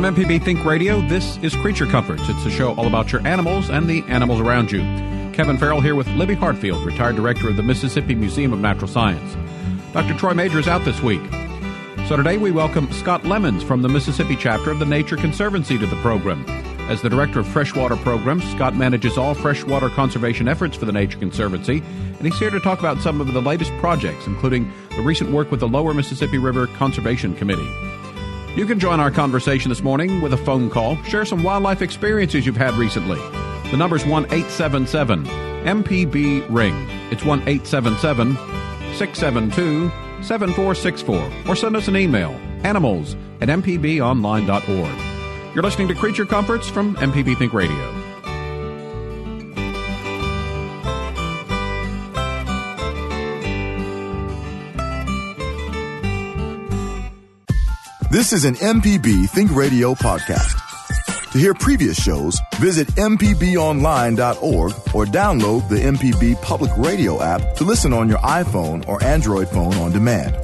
[0.00, 2.22] From MPB Think Radio, this is Creature Comforts.
[2.26, 4.80] It's a show all about your animals and the animals around you.
[5.34, 9.36] Kevin Farrell here with Libby Hartfield, retired director of the Mississippi Museum of Natural Science.
[9.92, 10.14] Dr.
[10.14, 11.20] Troy Major is out this week.
[12.08, 15.86] So today we welcome Scott Lemons from the Mississippi chapter of the Nature Conservancy to
[15.86, 16.46] the program.
[16.88, 21.18] As the director of freshwater programs, Scott manages all freshwater conservation efforts for the Nature
[21.18, 25.30] Conservancy, and he's here to talk about some of the latest projects, including the recent
[25.30, 27.99] work with the Lower Mississippi River Conservation Committee.
[28.56, 31.00] You can join our conversation this morning with a phone call.
[31.04, 33.20] Share some wildlife experiences you've had recently.
[33.70, 36.74] The number's 1 877 MPB Ring.
[37.12, 38.34] It's 1 877
[38.96, 39.88] 672
[40.22, 41.48] 7464.
[41.48, 42.32] Or send us an email
[42.64, 45.54] animals at mpbonline.org.
[45.54, 47.99] You're listening to Creature Comforts from MPB Think Radio.
[58.10, 61.30] This is an MPB Think Radio podcast.
[61.30, 67.92] To hear previous shows, visit MPBOnline.org or download the MPB Public Radio app to listen
[67.92, 70.34] on your iPhone or Android phone on demand.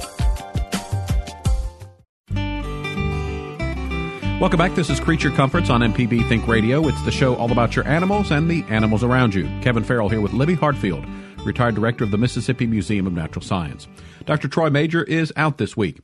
[4.39, 4.73] Welcome back.
[4.73, 6.87] This is Creature Comforts on MPB Think Radio.
[6.87, 9.43] It's the show all about your animals and the animals around you.
[9.61, 11.05] Kevin Farrell here with Libby Hartfield,
[11.45, 13.89] retired director of the Mississippi Museum of Natural Science.
[14.25, 14.47] Dr.
[14.47, 15.97] Troy Major is out this week.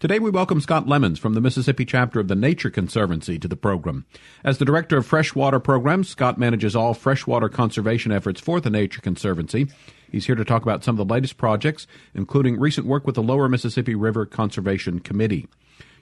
[0.00, 3.56] Today we welcome Scott Lemons from the Mississippi chapter of the Nature Conservancy to the
[3.56, 4.06] program.
[4.44, 9.00] As the director of freshwater programs, Scott manages all freshwater conservation efforts for the Nature
[9.00, 9.66] Conservancy.
[10.08, 13.24] He's here to talk about some of the latest projects, including recent work with the
[13.24, 15.48] Lower Mississippi River Conservation Committee.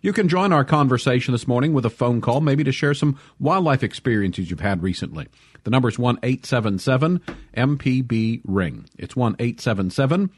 [0.02, 3.18] You can join our conversation this morning with a phone call, maybe to share some
[3.40, 5.26] wildlife experiences you've had recently.
[5.64, 7.22] The number is 1 877
[7.56, 8.90] MPB Ring.
[8.98, 10.30] It's 1 877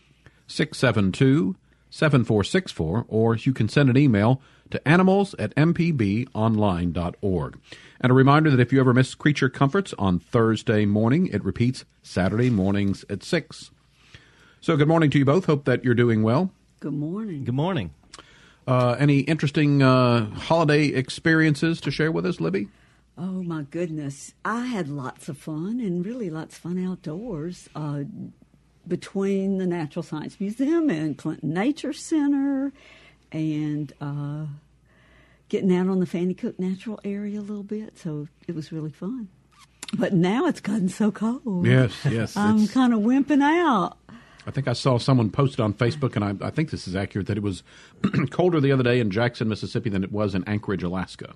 [0.47, 1.57] 672
[1.91, 7.59] 7464, or you can send an email to animals at mpbonline.org.
[8.01, 11.85] And a reminder that if you ever miss Creature Comforts on Thursday morning, it repeats
[12.03, 13.71] Saturday mornings at 6.
[14.61, 15.47] So, good morning to you both.
[15.47, 16.51] Hope that you're doing well.
[16.81, 17.45] Good morning.
[17.45, 17.93] Good morning.
[18.67, 22.69] Uh, any interesting uh, holiday experiences to share with us, Libby?
[23.17, 24.35] Oh, my goodness.
[24.45, 27.69] I had lots of fun and really lots of fun outdoors.
[27.75, 28.03] Uh,
[28.89, 32.73] between the Natural Science Museum and Clinton Nature Center
[33.31, 34.47] and uh,
[35.49, 37.99] getting out on the Fannye Cook Natural Area a little bit.
[37.99, 39.29] So it was really fun.
[39.95, 41.67] But now it's gotten so cold.
[41.67, 42.37] Yes, yes.
[42.37, 43.97] I'm kind of wimping out.
[44.47, 47.27] I think I saw someone posted on Facebook, and I, I think this is accurate,
[47.27, 47.63] that it was
[48.31, 51.35] colder the other day in Jackson, Mississippi than it was in Anchorage, Alaska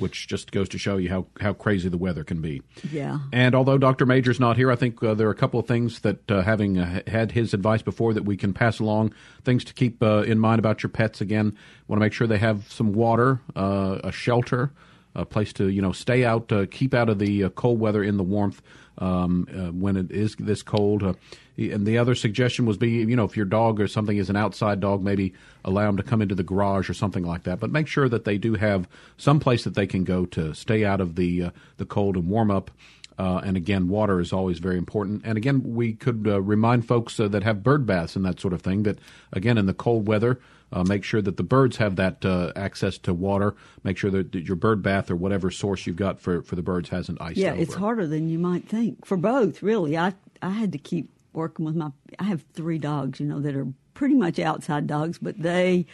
[0.00, 2.62] which just goes to show you how, how crazy the weather can be.
[2.90, 3.18] Yeah.
[3.32, 4.06] And although Dr.
[4.06, 6.78] Major's not here, I think uh, there are a couple of things that, uh, having
[6.78, 9.14] uh, had his advice before, that we can pass along.
[9.44, 11.20] Things to keep uh, in mind about your pets.
[11.20, 11.56] Again,
[11.86, 14.72] want to make sure they have some water, uh, a shelter,
[15.14, 18.16] a place to you know stay out, uh, keep out of the cold weather in
[18.16, 18.62] the warmth
[18.98, 19.46] um,
[19.78, 21.16] when it is this cold
[21.56, 24.36] and the other suggestion was be you know if your dog or something is an
[24.36, 25.32] outside dog maybe
[25.64, 28.24] allow them to come into the garage or something like that but make sure that
[28.24, 31.50] they do have some place that they can go to stay out of the uh,
[31.76, 32.70] the cold and warm up
[33.18, 35.20] uh, and again, water is always very important.
[35.26, 38.54] And again, we could uh, remind folks uh, that have bird baths and that sort
[38.54, 38.98] of thing that,
[39.30, 40.40] again, in the cold weather,
[40.72, 43.54] uh, make sure that the birds have that uh, access to water.
[43.82, 46.88] Make sure that, your bird bath or whatever source you've got for, for the birds
[46.88, 47.60] hasn't iced yeah, over.
[47.60, 49.62] it's harder than you might think for both.
[49.62, 53.40] Really, I I had to keep working with my I have three dogs, you know,
[53.40, 55.86] that are pretty much outside dogs, but they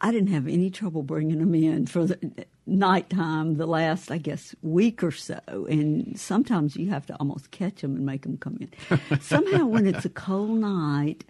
[0.00, 4.54] I didn't have any trouble bringing them in for the nighttime the last I guess
[4.62, 8.58] week or so, and sometimes you have to almost catch them and make them come
[8.60, 9.20] in.
[9.20, 11.24] Somehow, when it's a cold night.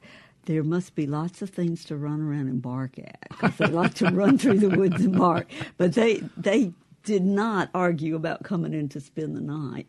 [0.47, 3.95] There must be lots of things to run around and bark at because they like
[3.95, 5.49] to run through the woods and bark.
[5.77, 6.73] But they they
[7.05, 9.87] did not argue about coming in to spend the night.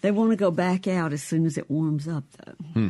[0.00, 2.52] They want to go back out as soon as it warms up, though.
[2.72, 2.88] Hmm.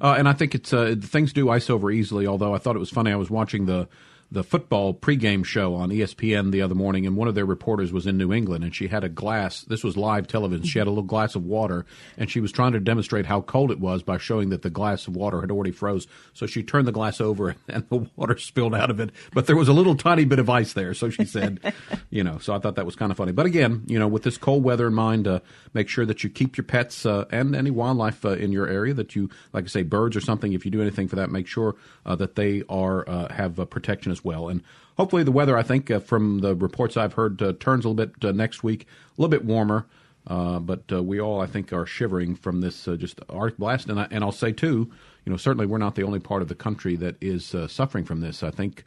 [0.00, 2.26] Uh, and I think it's uh, things do ice over easily.
[2.26, 3.88] Although I thought it was funny, I was watching the
[4.34, 8.04] the football pregame show on ESPN the other morning, and one of their reporters was
[8.04, 9.62] in New England, and she had a glass.
[9.62, 10.66] This was live television.
[10.66, 11.86] She had a little glass of water,
[12.18, 15.06] and she was trying to demonstrate how cold it was by showing that the glass
[15.06, 16.08] of water had already froze.
[16.32, 19.56] So she turned the glass over, and the water spilled out of it, but there
[19.56, 20.94] was a little tiny bit of ice there.
[20.94, 21.60] So she said,
[22.10, 22.38] you know.
[22.38, 23.32] So I thought that was kind of funny.
[23.32, 25.40] But again, you know, with this cold weather in mind, uh,
[25.74, 28.94] make sure that you keep your pets uh, and any wildlife uh, in your area.
[28.94, 30.52] That you, like I say, birds or something.
[30.52, 33.64] If you do anything for that, make sure uh, that they are uh, have uh,
[33.64, 34.48] protection as well.
[34.48, 34.62] And
[34.96, 38.06] hopefully, the weather, I think, uh, from the reports I've heard, uh, turns a little
[38.06, 39.86] bit uh, next week, a little bit warmer.
[40.26, 43.90] Uh, but uh, we all, I think, are shivering from this uh, just arc blast.
[43.90, 44.90] And, I, and I'll say, too,
[45.24, 48.20] you know, certainly we're not the only part of the country that is suffering from
[48.20, 48.42] this.
[48.42, 48.84] I think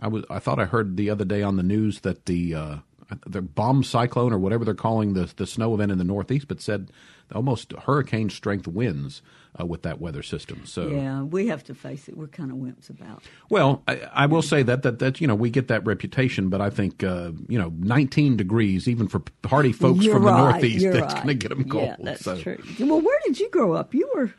[0.00, 2.80] I was I thought I heard the other day on the news that the
[3.26, 6.60] the bomb cyclone or whatever they're calling the the snow event in the Northeast, but
[6.60, 6.90] said
[7.34, 9.22] almost hurricane strength winds
[9.60, 10.62] uh, with that weather system.
[10.66, 12.16] So yeah, we have to face it.
[12.16, 13.22] We're kind of wimps about.
[13.50, 16.60] Well, I, I will say that that that you know we get that reputation, but
[16.60, 20.50] I think uh, you know 19 degrees even for hardy folks You're from right, the
[20.52, 21.24] Northeast that's right.
[21.24, 21.84] going to get them cold.
[21.84, 22.36] Yeah, that's so.
[22.36, 22.58] true.
[22.80, 23.94] Well, where did you grow up?
[23.94, 24.32] You were.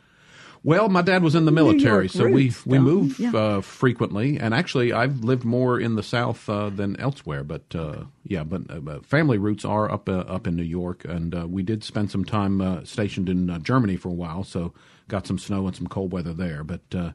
[0.62, 3.32] Well, my dad was in the military, so we we moved Yeah.
[3.34, 7.46] uh, frequently, and actually I've lived more in the South uh, than elsewhere.
[7.46, 11.34] But uh, yeah, but uh, family roots are up uh, up in New York, and
[11.34, 14.74] uh, we did spend some time uh, stationed in uh, Germany for a while, so
[15.10, 16.64] got some snow and some cold weather there.
[16.64, 17.12] But uh,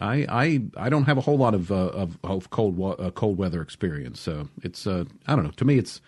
[0.00, 3.36] I I I don't have a whole lot of uh, of, of cold uh, cold
[3.36, 5.50] weather experience, so it's uh, I don't know.
[5.50, 6.00] To me, it's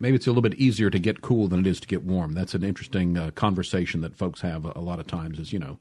[0.00, 2.32] maybe it's a little bit easier to get cool than it is to get warm.
[2.32, 5.38] That's an interesting uh, conversation that folks have a, a lot of times.
[5.38, 5.78] Is you know,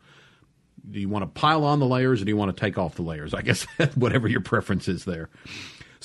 [0.92, 2.96] do you want to pile on the layers or do you want to take off
[2.96, 3.34] the layers?
[3.34, 3.64] I guess
[3.96, 5.30] whatever your preference is there.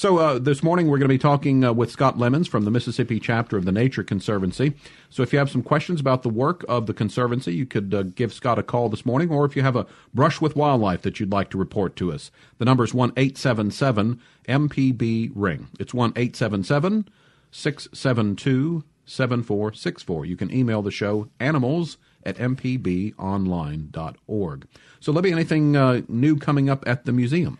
[0.00, 2.70] So uh, this morning we're going to be talking uh, with Scott Lemons from the
[2.70, 4.72] Mississippi chapter of the Nature Conservancy.
[5.10, 8.04] So if you have some questions about the work of the Conservancy, you could uh,
[8.04, 11.20] give Scott a call this morning, or if you have a brush with wildlife that
[11.20, 15.68] you'd like to report to us, the number is one eight seven seven MPB ring.
[15.78, 17.06] It's one eight seven seven
[17.50, 20.24] 672 7464.
[20.24, 24.66] You can email the show animals at mpbonline.org.
[25.00, 27.58] So, Libby, anything uh, new coming up at the museum?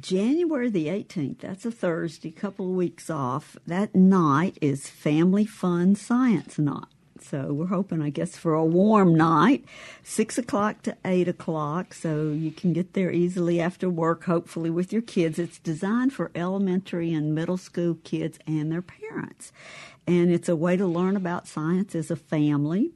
[0.00, 3.56] January the 18th, that's a Thursday, couple of weeks off.
[3.64, 6.86] That night is Family Fun Science Night.
[7.20, 9.64] So we're hoping, I guess, for a warm night,
[10.02, 11.94] 6 o'clock to 8 o'clock.
[11.94, 15.38] So you can get there easily after work, hopefully, with your kids.
[15.38, 19.52] It's designed for elementary and middle school kids and their parents.
[20.06, 22.90] And it's a way to learn about science as a family.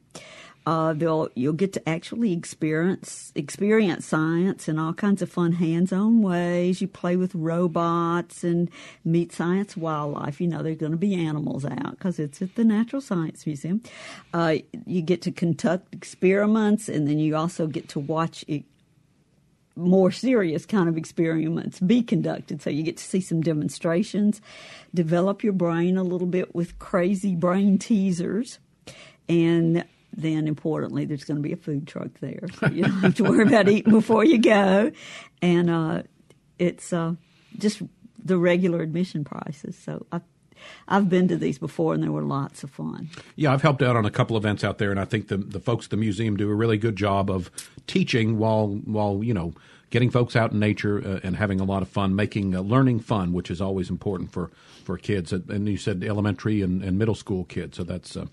[0.65, 6.23] Uh, they'll you'll get to actually experience experience science in all kinds of fun hands-on
[6.23, 6.81] ways.
[6.81, 8.71] You play with robots and
[9.05, 10.41] meet science wildlife.
[10.41, 13.83] You know, there's going to be animals out because it's at the Natural Science Museum.
[14.33, 18.45] Uh, you get to conduct experiments, and then you also get to watch
[19.75, 22.61] more serious kind of experiments be conducted.
[22.63, 24.41] So you get to see some demonstrations,
[24.95, 28.59] develop your brain a little bit with crazy brain teasers,
[29.29, 33.15] and then importantly, there's going to be a food truck there, so you don't have
[33.17, 34.93] to worry about eating before you go,
[35.41, 36.03] and uh,
[36.59, 37.15] it's uh,
[37.59, 37.83] just
[38.23, 39.77] the regular admission prices.
[39.77, 40.23] So I've
[40.89, 43.09] I've been to these before, and they were lots of fun.
[43.37, 45.61] Yeah, I've helped out on a couple events out there, and I think the the
[45.61, 47.51] folks at the museum do a really good job of
[47.87, 49.55] teaching while while you know
[49.91, 53.01] getting folks out in nature uh, and having a lot of fun, making uh, learning
[53.01, 54.51] fun, which is always important for
[54.85, 55.33] for kids.
[55.33, 58.17] And you said elementary and, and middle school kids, so that's.
[58.17, 58.27] Uh,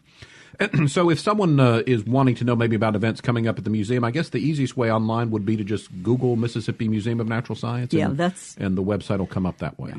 [0.87, 3.69] so if someone uh, is wanting to know maybe about events coming up at the
[3.69, 7.27] museum, I guess the easiest way online would be to just Google Mississippi Museum of
[7.27, 7.93] Natural Science.
[7.93, 9.93] Yeah, and, that's- and the website will come up that way.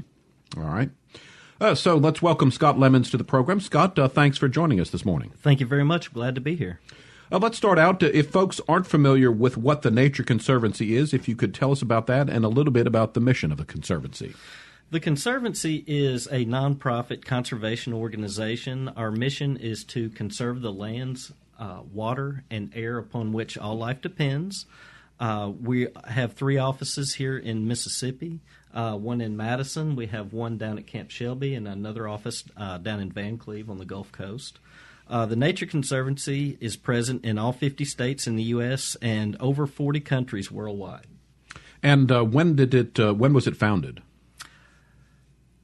[0.57, 0.91] All right.
[1.61, 3.61] Uh, so let's welcome Scott Lemons to the program.
[3.61, 5.33] Scott, uh, thanks for joining us this morning.
[5.39, 6.12] Thank you very much.
[6.12, 6.81] Glad to be here.
[7.31, 8.03] Uh, let's start out.
[8.03, 11.71] Uh, if folks aren't familiar with what the Nature Conservancy is, if you could tell
[11.71, 14.35] us about that and a little bit about the mission of the Conservancy.
[14.93, 18.89] The Conservancy is a nonprofit conservation organization.
[18.89, 24.01] Our mission is to conserve the lands, uh, water, and air upon which all life
[24.01, 24.67] depends.
[25.21, 28.41] Uh, we have three offices here in Mississippi.
[28.75, 29.95] Uh, one in Madison.
[29.95, 33.79] We have one down at Camp Shelby, and another office uh, down in Vancleave on
[33.79, 34.59] the Gulf Coast.
[35.09, 38.97] Uh, the Nature Conservancy is present in all 50 states in the U.S.
[39.01, 41.06] and over 40 countries worldwide.
[41.81, 42.99] And uh, when did it?
[42.99, 44.03] When was it founded?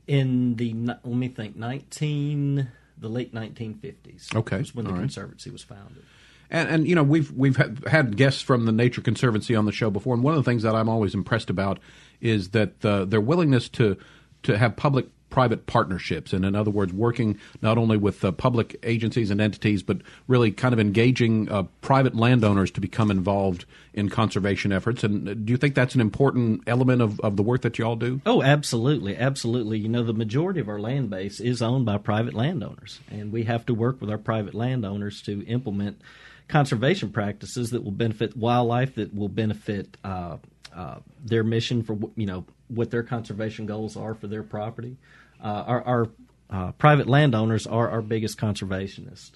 [0.07, 5.03] In the let me think 19 the late 1950s Okay, was when the all right.
[5.03, 6.03] conservancy was founded
[6.51, 9.91] And, and you know we've we've had, guests from the Nature Conservancy on the show
[9.91, 11.79] before, and one of the things that I'm always impressed about
[12.21, 13.97] is that uh, their willingness to
[14.45, 18.77] to have public private partnerships, and in other words, working not only with uh, public
[18.83, 24.09] agencies and entities, but really kind of engaging uh, private landowners to become involved in
[24.09, 25.03] conservation efforts.
[25.05, 27.85] And uh, do you think that's an important element of, of the work that you
[27.85, 28.21] all do?
[28.27, 32.35] oh absolutely absolutely you know the majority of our land base is owned by private
[32.35, 36.01] landowners and we have to work with our private landowners to implement
[36.49, 40.37] conservation practices that will benefit wildlife that will benefit uh,
[40.75, 44.97] uh, their mission for you know what their conservation goals are for their property
[45.43, 46.09] uh, our, our
[46.51, 49.33] uh, private landowners are our biggest conservationists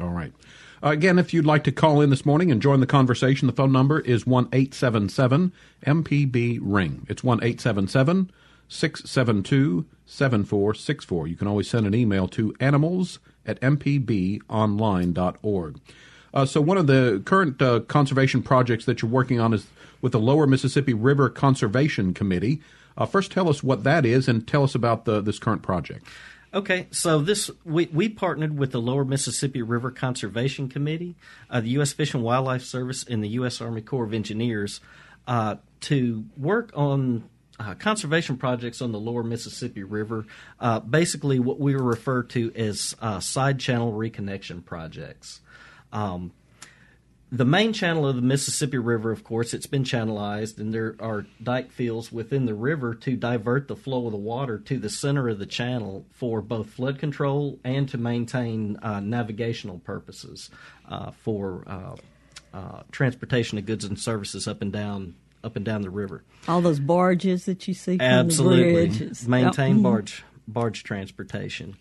[0.00, 0.32] All right.
[0.82, 3.52] Uh, again, if you'd like to call in this morning and join the conversation, the
[3.52, 5.52] phone number is one eight seven seven
[5.86, 7.06] MPB ring.
[7.08, 8.30] It's one eight seven seven
[8.68, 11.26] six seven two seven four six four.
[11.26, 15.80] You can always send an email to animals at mpbonline.org.
[16.32, 19.66] Uh, so, one of the current uh, conservation projects that you're working on is
[20.00, 22.60] with the Lower Mississippi River Conservation Committee.
[22.96, 26.06] Uh, first, tell us what that is, and tell us about the, this current project.
[26.52, 31.14] Okay, so this we, we partnered with the Lower Mississippi River Conservation Committee,
[31.48, 31.92] uh, the U.S.
[31.92, 33.60] Fish and Wildlife Service, and the U.S.
[33.60, 34.80] Army Corps of Engineers
[35.28, 37.28] uh, to work on
[37.60, 40.26] uh, conservation projects on the Lower Mississippi River.
[40.58, 45.40] Uh, basically, what we refer to as uh, side channel reconnection projects.
[45.92, 46.32] Um,
[47.32, 51.26] the main channel of the Mississippi River, of course, it's been channelized, and there are
[51.40, 55.28] dike fields within the river to divert the flow of the water to the center
[55.28, 60.50] of the channel for both flood control and to maintain uh, navigational purposes
[60.88, 61.96] uh, for uh,
[62.52, 66.24] uh transportation of goods and services up and down up and down the river.
[66.48, 69.82] All those barges that you see, absolutely maintain yep.
[69.84, 71.76] barge barge transportation,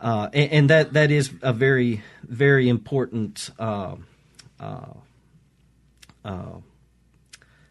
[0.00, 3.96] uh, and, and, that that is a very very important uh,
[4.60, 4.92] uh,
[6.24, 6.56] uh,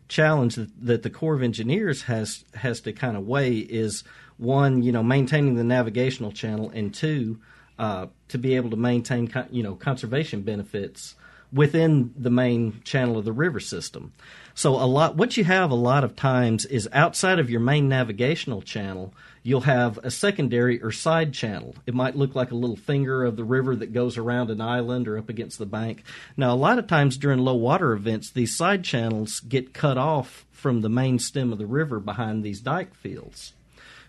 [0.07, 4.03] challenge that, that, the Corps of Engineers has has to kind of weigh is
[4.37, 7.39] one, you know, maintaining the navigational channel, and two,
[7.79, 11.15] uh, to be able to maintain, you know, conservation benefits
[11.55, 14.11] within the main channel of the river system.
[14.53, 17.87] So a lot, what you have a lot of times is outside of your main
[17.87, 21.73] navigational channel, you'll have a secondary or side channel.
[21.85, 25.07] It might look like a little finger of the river that goes around an island
[25.07, 26.03] or up against the bank.
[26.35, 30.45] Now, a lot of times during low water events, these side channels get cut off
[30.51, 33.53] from the main stem of the river behind these dike fields.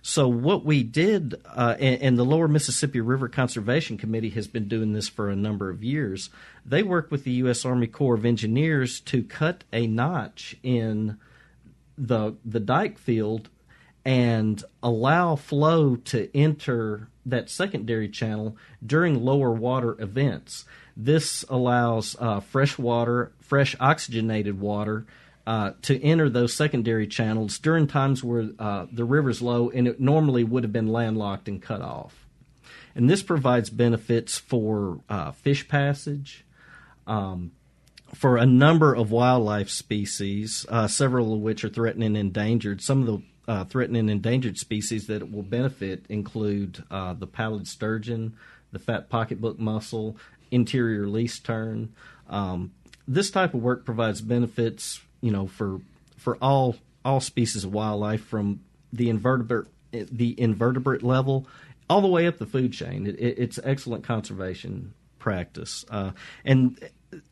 [0.06, 4.68] So what we did, uh, and, and, the Lower Mississippi River Conservation Committee has been
[4.68, 6.30] doing this for a number of years.
[6.64, 7.64] They work with the U.S.
[7.64, 11.18] Army Corps of Engineers to cut a notch in
[11.98, 13.48] the the dike field
[14.04, 20.66] and allow flow to enter that secondary channel during lower water events.
[20.96, 25.04] This allows uh, fresh water, fresh oxygenated water
[25.46, 30.00] uh, to enter those secondary channels during times where uh, the river's low and it
[30.00, 32.26] normally would have been landlocked and cut off.
[32.96, 36.44] And this provides benefits for uh, fish passage,
[37.06, 37.52] um,
[38.14, 42.80] for a number of wildlife species, uh, several of which are threatened and endangered.
[42.80, 47.26] Some of the uh, threatened and endangered species that it will benefit include uh, the
[47.26, 48.34] pallid sturgeon,
[48.72, 50.16] the fat pocketbook mussel,
[50.50, 51.92] interior least tern.
[52.28, 52.72] Um,
[53.06, 55.80] this type of work provides benefits you know for
[56.16, 58.60] for all all species of wildlife from
[58.92, 61.46] the invertebrate the invertebrate level
[61.90, 63.06] all the way up the food chain.
[63.06, 66.12] It, it, it's excellent conservation practice, uh,
[66.44, 66.78] and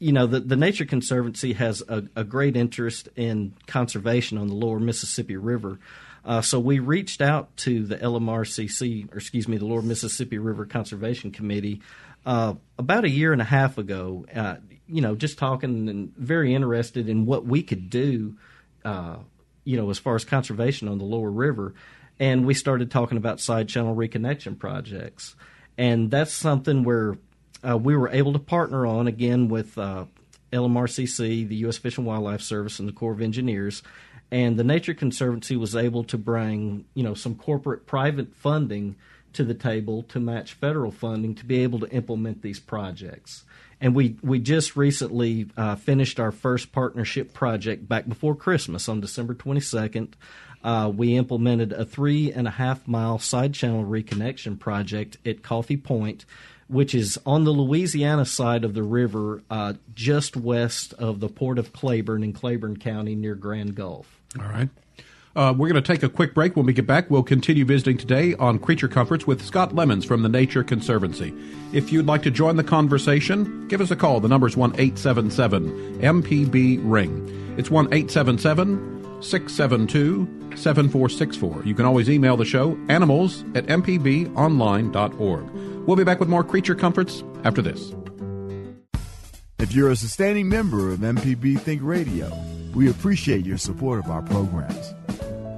[0.01, 4.55] you know the the Nature Conservancy has a, a, great interest in conservation on the
[4.55, 5.79] Lower Mississippi River.
[6.25, 10.67] Uh, so we reached out to the LMRCC, or excuse me, the Lower Mississippi River
[10.67, 11.81] Conservation Committee,
[12.27, 14.27] uh, about a year and a half ago.
[14.87, 18.37] You know, just talking and very interested in what we could do,
[18.85, 19.17] uh,
[19.65, 21.75] you know, as far as conservation on the lower river.
[22.21, 25.35] And we started talking about side channel reconnection projects.
[25.77, 27.19] And that's something where
[27.67, 30.05] uh, we were able to partner on again with uh,
[30.53, 31.79] LMRCC, the U.S.
[31.79, 33.83] Fish and Wildlife Service, and the Corps of Engineers.
[34.31, 38.97] And the Nature Conservancy was able to bring, you know, some corporate private funding
[39.33, 43.45] to the table to match federal funding to be able to implement these projects.
[43.85, 49.03] And we, we just recently uh, finished our first partnership project back before Christmas on
[49.03, 50.15] December 22nd.
[50.65, 55.77] Uh, we implemented a three and a half mile side channel reconnection project at Coffee
[55.77, 56.25] Point,
[56.67, 61.59] which is on the Louisiana side of the river, uh, just west of the port
[61.59, 64.19] of Claiborne in Claiborne County near Grand Gulf.
[64.41, 64.71] All right.
[65.37, 66.55] Uh, we're going to take a quick break.
[66.55, 70.23] When we get back, we'll continue visiting today on Creature Comforts with Scott Lemons from
[70.23, 71.35] the Nature Conservancy.
[71.73, 74.21] If you'd like to join the conversation, give us a call.
[74.21, 77.55] The number is 1 877 MPB Ring.
[77.59, 81.65] It's 1 877 672 7464.
[81.65, 85.51] You can always email the show animals at mpbonline.org.
[85.87, 87.93] We'll be back with more Creature Comforts after this.
[89.59, 92.31] If you're a sustaining member of MPB Think Radio,
[92.75, 94.95] we appreciate your support of our programs.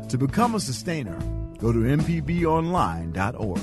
[0.09, 1.19] To become a sustainer,
[1.59, 3.61] go to mpbonline.org.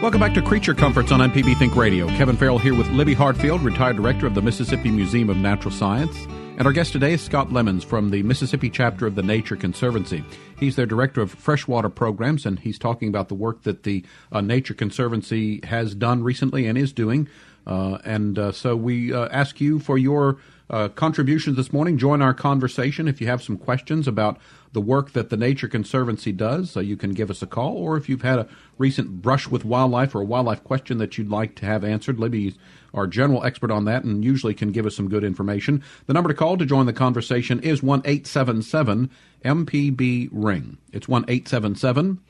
[0.00, 2.06] Welcome back to Creature Comforts on MPB Think Radio.
[2.16, 6.16] Kevin Farrell here with Libby Hartfield, retired director of the Mississippi Museum of Natural Science.
[6.56, 10.24] And our guest today is Scott Lemons from the Mississippi chapter of the Nature Conservancy.
[10.58, 14.40] He's their director of freshwater programs, and he's talking about the work that the uh,
[14.40, 17.28] Nature Conservancy has done recently and is doing
[17.68, 20.38] and uh, so we uh, ask you for your
[20.70, 21.98] uh, contributions this morning.
[21.98, 23.08] Join our conversation.
[23.08, 24.38] If you have some questions about
[24.72, 27.76] the work that the Nature Conservancy does, you can give us a call.
[27.76, 31.30] Or if you've had a recent brush with wildlife or a wildlife question that you'd
[31.30, 32.54] like to have answered, Libby's
[32.94, 35.82] our general expert on that and usually can give us some good information.
[36.06, 39.10] The number to call to join the conversation is 1 877
[39.44, 40.78] MPB Ring.
[40.92, 42.20] It's 1 877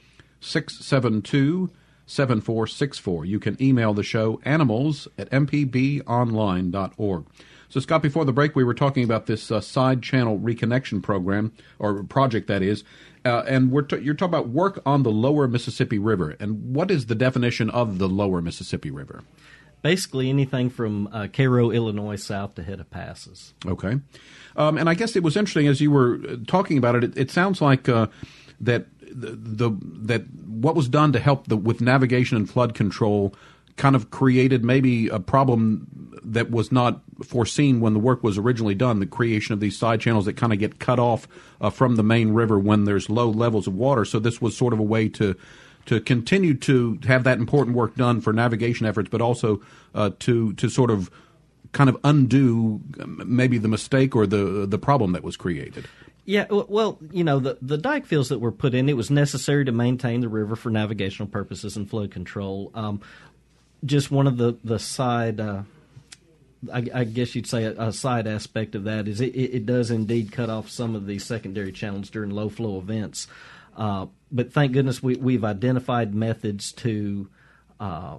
[0.41, 1.71] 672
[2.09, 3.25] 7464.
[3.25, 7.27] You can email the show animals at mpbonline.org.
[7.71, 11.53] So, Scott, before the break, we were talking about this uh, side channel reconnection program,
[11.79, 12.83] or project that is,
[13.27, 16.35] uh, and we're t- you're talking about work on the lower Mississippi River.
[16.41, 19.23] And what is the definition of the lower Mississippi River?
[19.83, 23.53] Basically, anything from uh, Cairo, Illinois, south to Passes.
[23.67, 24.01] Okay.
[24.57, 27.19] Um, and I guess it was interesting as you were uh, talking about it, it,
[27.19, 28.07] it sounds like uh,
[28.61, 33.35] that the, that what was done to help the, with navigation and flood control
[33.77, 35.87] kind of created maybe a problem
[36.23, 39.01] that was not foreseen when the work was originally done.
[39.01, 41.27] The creation of these side channels that kind of get cut off
[41.61, 44.05] uh, from the main river when there's low levels of water.
[44.05, 45.35] So this was sort of a way to
[45.87, 49.63] to continue to have that important work done for navigation efforts, but also
[49.95, 51.11] uh, to to sort of
[51.73, 52.81] kind of undo
[53.25, 55.89] maybe the mistake or the the problem that was created.
[56.29, 59.65] Yeah, well, you know, the, the dike fields that were put in, it was necessary
[59.65, 62.71] to maintain the river for navigational purposes and flow control.
[62.75, 63.01] Um,
[63.83, 65.63] just one of the, the side, uh,
[66.71, 69.91] I, I, guess you'd say a, a, side aspect of that is it, it, does
[69.91, 73.27] indeed cut off some of these secondary channels during low flow events.
[73.75, 77.31] Uh, but thank goodness we, we've identified methods to
[77.81, 78.19] uh,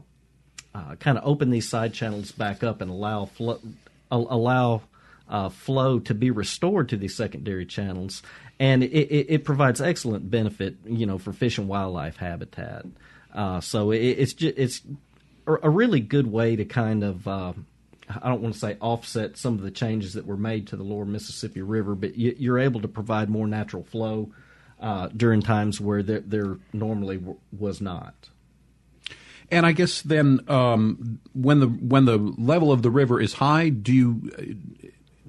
[0.74, 3.60] uh kind of open these side channels back up and allow flow,
[4.10, 4.82] allow
[5.30, 8.24] uh, flow to be restored to these secondary channels,
[8.60, 12.86] and it, it, it, provides excellent benefit, you know, for fish and wildlife habitat.
[13.34, 14.82] Uh, so it, it's just, it's
[15.46, 17.54] a really good way to kind of uh,
[18.10, 20.84] I don't want to say offset some of the changes that were made to the
[20.84, 24.32] lower Mississippi River, but you, are able to provide more natural flow
[24.80, 28.30] uh, during times where there, there normally w- was not.
[29.52, 33.70] And I guess then, um, when the when the level of the river is high,
[33.70, 34.32] do you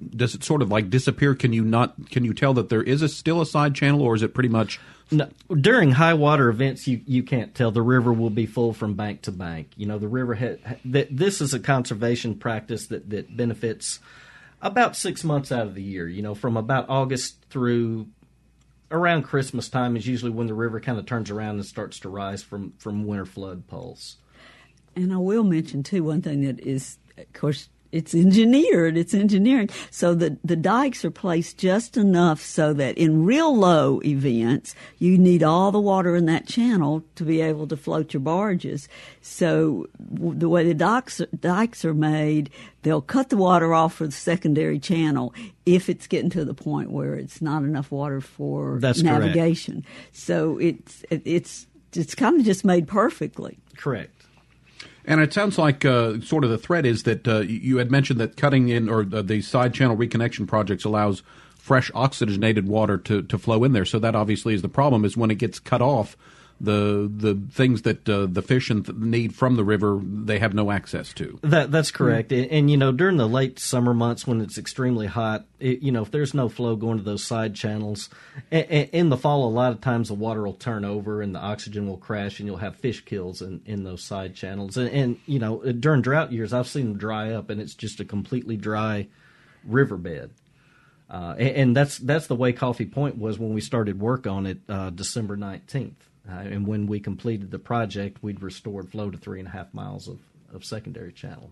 [0.09, 1.35] does it sort of like disappear?
[1.35, 2.09] Can you not?
[2.09, 4.49] Can you tell that there is a still a side channel, or is it pretty
[4.49, 4.79] much?
[5.11, 7.71] No, during high water events, you, you can't tell.
[7.71, 9.71] The river will be full from bank to bank.
[9.75, 10.35] You know, the river.
[10.35, 13.99] Ha- this is a conservation practice that that benefits
[14.61, 16.07] about six months out of the year.
[16.07, 18.07] You know, from about August through
[18.89, 22.09] around Christmas time is usually when the river kind of turns around and starts to
[22.09, 24.17] rise from from winter flood pulse.
[24.95, 28.97] And I will mention too one thing that is, of course, it's engineered.
[28.97, 29.69] It's engineering.
[29.89, 35.17] So the, the dikes are placed just enough so that in real low events, you
[35.17, 38.87] need all the water in that channel to be able to float your barges.
[39.21, 42.49] So the way the dikes, dikes are made,
[42.83, 45.33] they'll cut the water off for the secondary channel
[45.65, 49.81] if it's getting to the point where it's not enough water for That's navigation.
[49.81, 50.15] Correct.
[50.15, 53.59] So it's, it's, it's kind of just made perfectly.
[53.77, 54.20] Correct.
[55.05, 58.19] And it sounds like uh, sort of the threat is that uh, you had mentioned
[58.19, 61.23] that cutting in or the side channel reconnection projects allows
[61.55, 63.85] fresh oxygenated water to, to flow in there.
[63.85, 66.17] So that obviously is the problem is when it gets cut off,
[66.61, 71.11] the the things that uh, the fish need from the river they have no access
[71.13, 71.39] to.
[71.41, 72.29] That that's correct.
[72.29, 72.43] Mm-hmm.
[72.43, 75.91] And, and, you know during the late summer months when it's extremely hot, it, you
[75.91, 78.09] know if there's no flow going to those side channels,
[78.51, 81.87] in the fall a lot of times the water will turn over and the oxygen
[81.87, 84.77] will crash and you'll have fish kills in, in those side channels.
[84.77, 87.99] And, and you know during drought years I've seen them dry up and it's just
[87.99, 89.07] a completely dry
[89.65, 90.31] riverbed.
[91.09, 94.45] Uh, and, and, that's that's the way Coffee Point was when we started work on
[94.45, 96.07] it uh, December nineteenth.
[96.31, 99.73] Uh, and when we completed the project, we'd restored flow to three and a half
[99.73, 100.19] miles of,
[100.53, 101.51] of secondary channel.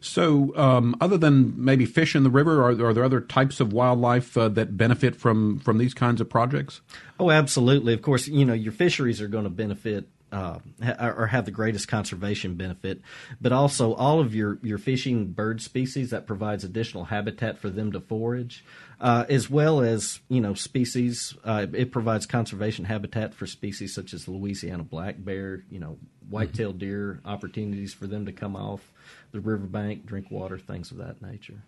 [0.00, 3.72] So, um, other than maybe fish in the river, are, are there other types of
[3.72, 6.82] wildlife uh, that benefit from from these kinds of projects?
[7.18, 7.94] Oh, absolutely.
[7.94, 10.58] Of course, you know your fisheries are going to benefit uh,
[10.98, 13.00] or have the greatest conservation benefit,
[13.40, 17.92] but also all of your, your fishing bird species that provides additional habitat for them
[17.92, 18.64] to forage,
[19.00, 21.34] uh, as well as you know species.
[21.44, 26.78] Uh, it provides conservation habitat for species such as Louisiana black bear, you know, white-tailed
[26.78, 26.86] mm-hmm.
[26.86, 28.92] deer, opportunities for them to come off
[29.32, 31.62] the riverbank, drink water, things of that nature.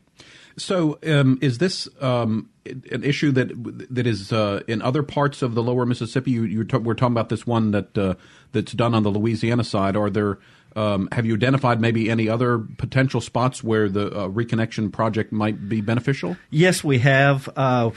[0.57, 3.51] So, um, is this um, an issue that
[3.90, 6.33] that is uh, in other parts of the Lower Mississippi?
[6.33, 8.14] You, you we're talking about this one that uh,
[8.53, 9.97] that's done on the Louisiana side.
[9.97, 10.38] Are there
[10.77, 15.68] um, have you identified maybe any other potential spots where the uh, reconnection project might
[15.68, 16.37] be beneficial?
[16.51, 17.49] Yes, we have.
[17.57, 17.90] Uh,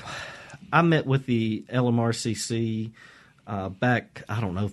[0.72, 2.92] I met with the LMRCC
[3.46, 4.72] uh, back, I don't know,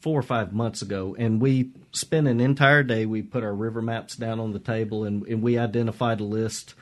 [0.00, 3.06] four or five months ago, and we spent an entire day.
[3.06, 6.74] We put our river maps down on the table, and, and we identified a list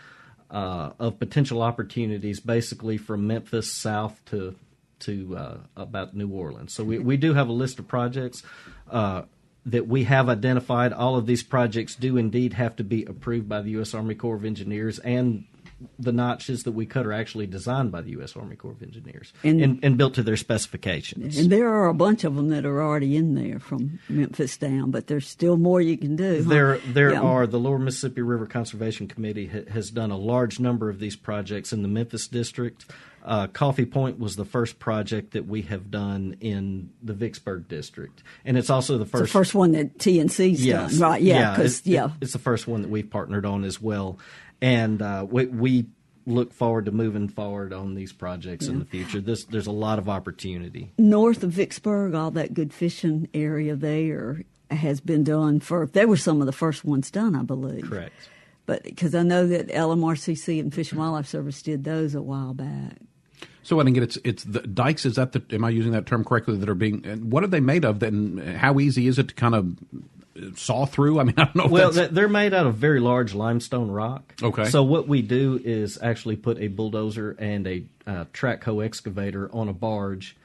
[0.51, 4.55] uh, of potential opportunities, basically from Memphis south to
[5.01, 6.73] to uh, about New Orleans.
[6.73, 8.43] So we we do have a list of projects.
[8.91, 9.23] Uh,
[9.67, 13.61] that we have identified, all of these projects do indeed have to be approved by
[13.61, 13.93] the U.S.
[13.93, 15.45] Army Corps of Engineers and
[15.99, 18.37] the notches that we cut are actually designed by the U.S.
[18.37, 21.39] Army Corps of Engineers and, and, and, built to their specifications.
[21.39, 24.91] And there are a bunch of them that are already in there from Memphis down,
[24.91, 26.43] but there's still more you can do.
[26.43, 26.49] Huh?
[26.49, 27.21] There, there yeah.
[27.21, 27.47] are.
[27.47, 31.73] The Lower Mississippi River Conservation Committee ha- has done a large number of these projects
[31.73, 32.87] in the Memphis district.
[33.25, 38.23] Uh, Coffee Point was the first project that we have done in the Vicksburg district,
[38.45, 40.97] and it's also the first the first one that TNC's yes.
[40.97, 41.21] done, right?
[41.21, 44.19] Yeah, yeah, it's, yeah, it's the first one that we've partnered on as well
[44.61, 45.87] and uh, we, we,
[46.27, 48.73] look forward to moving forward on these projects yeah.
[48.73, 49.19] in the future.
[49.19, 52.15] This there's a lot of opportunity north of Vicksburg.
[52.15, 55.87] All that good fishing area there has been done for.
[55.87, 57.89] They were some of the first ones done, I believe.
[57.89, 58.13] Correct.
[58.67, 62.53] But because I know that LMRCC and Fish and Wildlife Service did those a while
[62.53, 62.99] back.
[63.63, 65.07] So I think it's it's the dikes.
[65.07, 65.43] Is that the?
[65.53, 66.57] Am I using that term correctly?
[66.57, 67.03] That are being.
[67.31, 68.01] What are they made of?
[68.01, 69.77] Then how easy is it to kind of
[70.55, 71.21] saw through?
[71.21, 71.67] I mean, I don't know.
[71.67, 74.35] well, they're made out of very large limestone rock.
[74.43, 74.67] Okay.
[74.67, 79.51] So what we do is actually put a bulldozer and a uh, track hoe excavator
[79.55, 80.37] on a barge.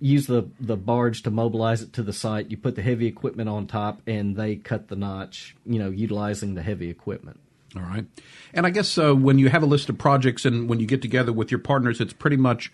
[0.00, 2.50] use the the barge to mobilize it to the site.
[2.50, 5.56] You put the heavy equipment on top, and they cut the notch.
[5.64, 7.40] You know, utilizing the heavy equipment.
[7.76, 8.06] All right.
[8.54, 11.02] And I guess uh, when you have a list of projects and when you get
[11.02, 12.72] together with your partners, it's pretty much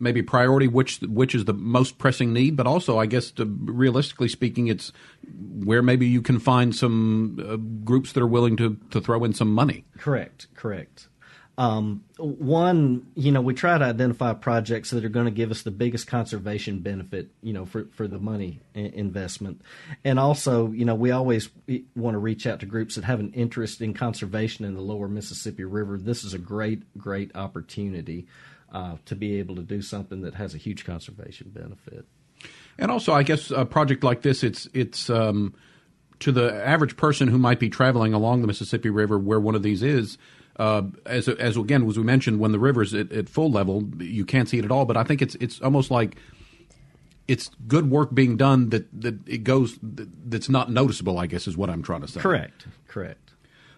[0.00, 4.28] maybe priority which which is the most pressing need, but also I guess to, realistically
[4.28, 4.92] speaking, it's
[5.64, 9.32] where maybe you can find some uh, groups that are willing to to throw in
[9.32, 9.84] some money.
[9.98, 11.08] Correct, correct.
[11.58, 15.62] Um, one, you know, we try to identify projects that are going to give us
[15.62, 19.62] the biggest conservation benefit, you know, for, for the money investment.
[20.04, 21.48] And also, you know, we always
[21.96, 25.08] want to reach out to groups that have an interest in conservation in the lower
[25.08, 25.98] Mississippi River.
[25.98, 28.28] This is a great, great opportunity
[28.72, 32.06] uh, to be able to do something that has a huge conservation benefit.
[32.78, 35.54] And also, I guess a project like this, it's it's um,
[36.20, 39.62] to the average person who might be traveling along the Mississippi River, where one of
[39.62, 40.18] these is.
[40.56, 44.24] Uh, as as again as we mentioned, when the river's at, at full level, you
[44.24, 44.84] can't see it at all.
[44.84, 46.16] But I think it's it's almost like
[47.28, 51.16] it's good work being done that that it goes that's not noticeable.
[51.18, 52.20] I guess is what I'm trying to say.
[52.20, 52.66] Correct.
[52.88, 53.28] Correct.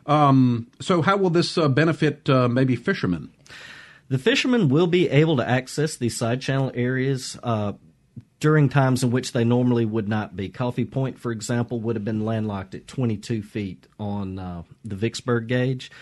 [0.07, 3.31] Um, so, how will this uh, benefit uh, maybe fishermen?
[4.11, 7.75] The fishermen will be able to access these side channel areas uh,
[8.41, 10.49] during times in which they normally would not be.
[10.49, 15.47] Coffee Point, for example, would have been landlocked at 22 feet on uh, the Vicksburg
[15.47, 15.93] gauge.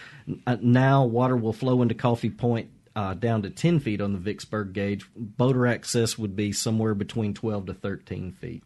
[0.47, 4.19] Uh, now, water will flow into Coffee Point uh, down to 10 feet on the
[4.19, 5.07] Vicksburg gauge.
[5.15, 8.63] Boater access would be somewhere between 12 to 13 feet.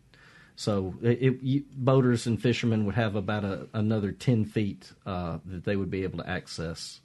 [0.54, 5.64] So it, you, boaters and fishermen would have about a, another 10 feet uh, that
[5.64, 7.00] they would be able to access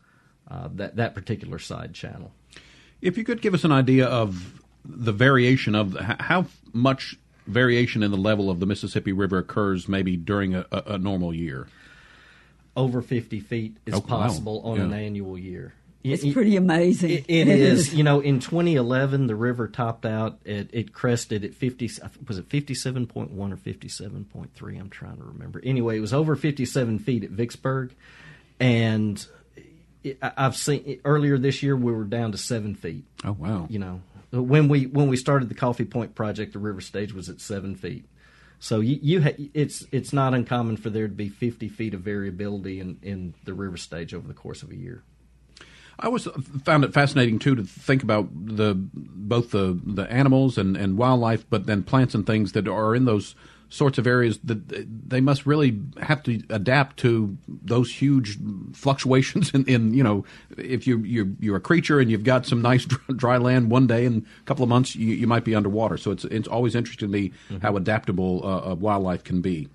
[0.49, 2.31] uh, that that particular side channel.
[3.01, 8.12] If you could give us an idea of the variation of how much variation in
[8.12, 11.67] the level of the Mississippi River occurs, maybe during a, a, a normal year.
[12.75, 14.71] Over fifty feet is oh, possible wow.
[14.71, 14.83] on yeah.
[14.83, 15.73] an annual year.
[16.03, 17.10] It's it, pretty amazing.
[17.10, 17.93] it, it is.
[17.93, 20.39] You know, in 2011, the river topped out.
[20.45, 21.91] It, it crested at 50.
[22.27, 24.79] Was it 57.1 or 57.3?
[24.79, 25.60] I'm trying to remember.
[25.63, 27.93] Anyway, it was over 57 feet at Vicksburg,
[28.60, 29.25] and
[30.22, 33.06] I've seen earlier this year we were down to seven feet.
[33.24, 33.67] Oh wow!
[33.70, 37.30] You know when we when we started the Coffee Point project, the river stage was
[37.30, 38.06] at seven feet.
[38.60, 42.02] So you, you ha- it's it's not uncommon for there to be fifty feet of
[42.02, 45.04] variability in, in the river stage over the course of a year.
[46.00, 46.26] I always
[46.63, 51.50] found it fascinating too to think about the both the the animals and, and wildlife,
[51.50, 53.36] but then plants and things that are in those
[53.69, 58.38] sorts of areas that they must really have to adapt to those huge
[58.73, 60.25] fluctuations in, in you know
[60.58, 64.06] if you you're, you're a creature and you've got some nice dry land one day
[64.06, 67.08] and a couple of months you, you might be underwater so it's it's always interesting
[67.08, 67.58] to me mm-hmm.
[67.58, 69.67] how adaptable uh, wildlife can be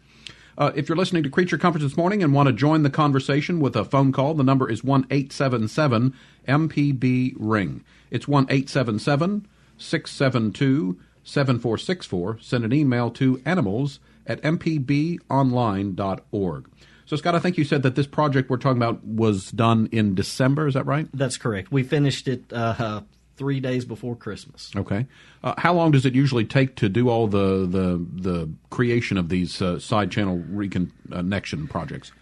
[0.59, 3.59] uh, if you're listening to Creature Comforts this morning and want to join the conversation
[3.59, 6.15] with a phone call, the number is one eight seven seven
[6.47, 7.83] MPB Ring.
[8.11, 9.47] It's 1 877
[9.79, 12.39] 672 7464.
[12.41, 16.69] Send an email to animals at mpbonline.org.
[17.05, 20.15] So, Scott, I think you said that this project we're talking about was done in
[20.15, 20.67] December.
[20.67, 21.09] Is that right?
[21.13, 21.71] That's correct.
[21.71, 23.03] We finished it uh,
[23.37, 24.71] three days before Christmas.
[24.77, 25.07] Okay.
[25.43, 29.29] Uh, how long does it usually take to do all the the, the creation of
[29.29, 32.13] these uh, side channel reconnection projects?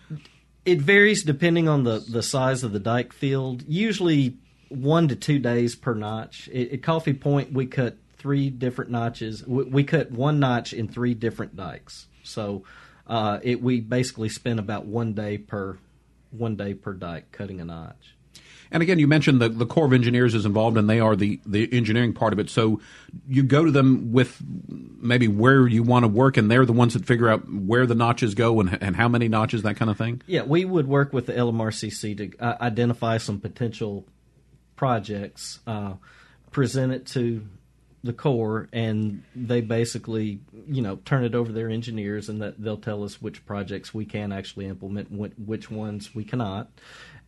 [0.64, 3.64] It varies depending on the, the size of the dike field.
[3.66, 4.36] Usually
[4.68, 6.48] one to two days per notch.
[6.48, 9.44] At Coffee Point, we cut three different notches.
[9.46, 12.06] We, we cut one notch in three different dikes.
[12.22, 12.64] So
[13.06, 15.78] uh, it we basically spent about one day per
[16.30, 18.14] one day per dike cutting a notch.
[18.72, 21.40] And again, you mentioned the, the Corps of Engineers is involved, and they are the,
[21.44, 22.48] the engineering part of it.
[22.48, 22.80] So
[23.28, 26.94] you go to them with maybe where you want to work, and they're the ones
[26.94, 29.98] that figure out where the notches go and, and how many notches, that kind of
[29.98, 30.22] thing?
[30.28, 34.06] Yeah, we would work with the LMRCC to uh, identify some potential
[34.76, 35.94] projects, uh,
[36.52, 37.44] present it to
[38.02, 42.60] the Corps, and they basically, you know, turn it over to their engineers, and that
[42.62, 46.68] they'll tell us which projects we can actually implement, which ones we cannot,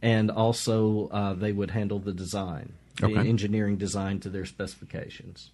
[0.01, 3.29] and also uh, they would handle the design, the Okay.
[3.29, 5.51] engineering design to their specifications.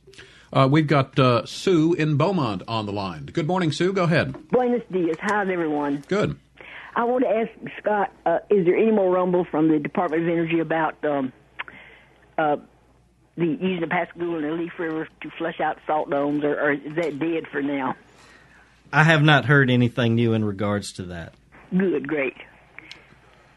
[0.52, 3.26] Uh, we've got uh, Sue in Beaumont on the line.
[3.26, 3.92] Good morning, Sue.
[3.92, 4.35] Go ahead.
[4.50, 5.16] Buenos dias.
[5.20, 6.04] How's everyone?
[6.09, 6.38] Good.
[6.96, 7.50] I want to ask
[7.81, 11.33] Scott: uh, Is there any more rumble from the Department of Energy about um,
[12.38, 12.57] uh,
[13.38, 16.72] the using the Pascagoula and the Leaf River to flush out salt domes, or, or
[16.72, 17.94] is that dead for now?
[18.92, 21.35] I have not heard anything new in regards to that.
[21.77, 22.35] Good, great.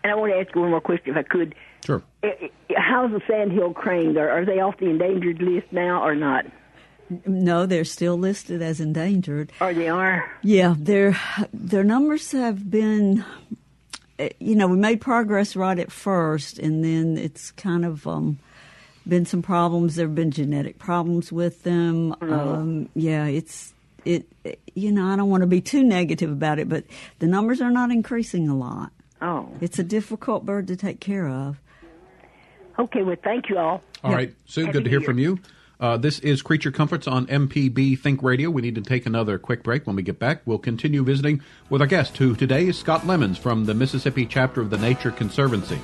[0.03, 1.55] And I want to ask you one more question, if I could.
[1.85, 2.03] Sure.
[2.23, 4.15] I- I- How's the sandhill cranes?
[4.17, 6.45] Are, are they off the endangered list now, or not?
[7.25, 9.51] No, they're still listed as endangered.
[9.59, 10.29] Or they are?
[10.41, 11.17] Yeah, their
[11.53, 13.25] their numbers have been,
[14.19, 18.39] eh, you know, we made progress right at first, and then it's kind of um,
[19.07, 19.95] been some problems.
[19.95, 22.15] There have been genetic problems with them.
[22.21, 23.73] Um, yeah, it's
[24.05, 24.27] it.
[24.75, 26.85] You know, I don't want to be too negative about it, but
[27.19, 28.91] the numbers are not increasing a lot.
[29.21, 31.59] Oh, It's a difficult bird to take care of.
[32.79, 33.03] okay.
[33.03, 33.81] Well, thank you all.
[34.03, 34.15] All Yeah.
[34.17, 35.05] right, Sue, Happy good to hear Year.
[35.05, 35.39] from you.
[35.79, 38.49] Uh, this is Creature Comforts on MPB Think Radio.
[38.51, 39.85] We need to take another quick break.
[39.87, 43.37] When we get back, we'll continue visiting with our guest, who today is Scott Lemons
[43.39, 45.79] from the Mississippi chapter of the Nature Conservancy.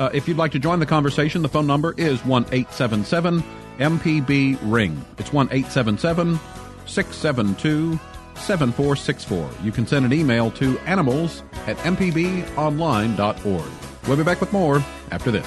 [0.00, 3.44] Uh, if you'd like to join the conversation, the phone number is 1 877
[3.78, 5.04] MPB Ring.
[5.18, 6.40] It's 1 877
[6.86, 8.00] 672
[8.34, 9.50] 7464.
[9.62, 13.70] You can send an email to animals at mpbonline.org.
[14.08, 15.46] We'll be back with more after this.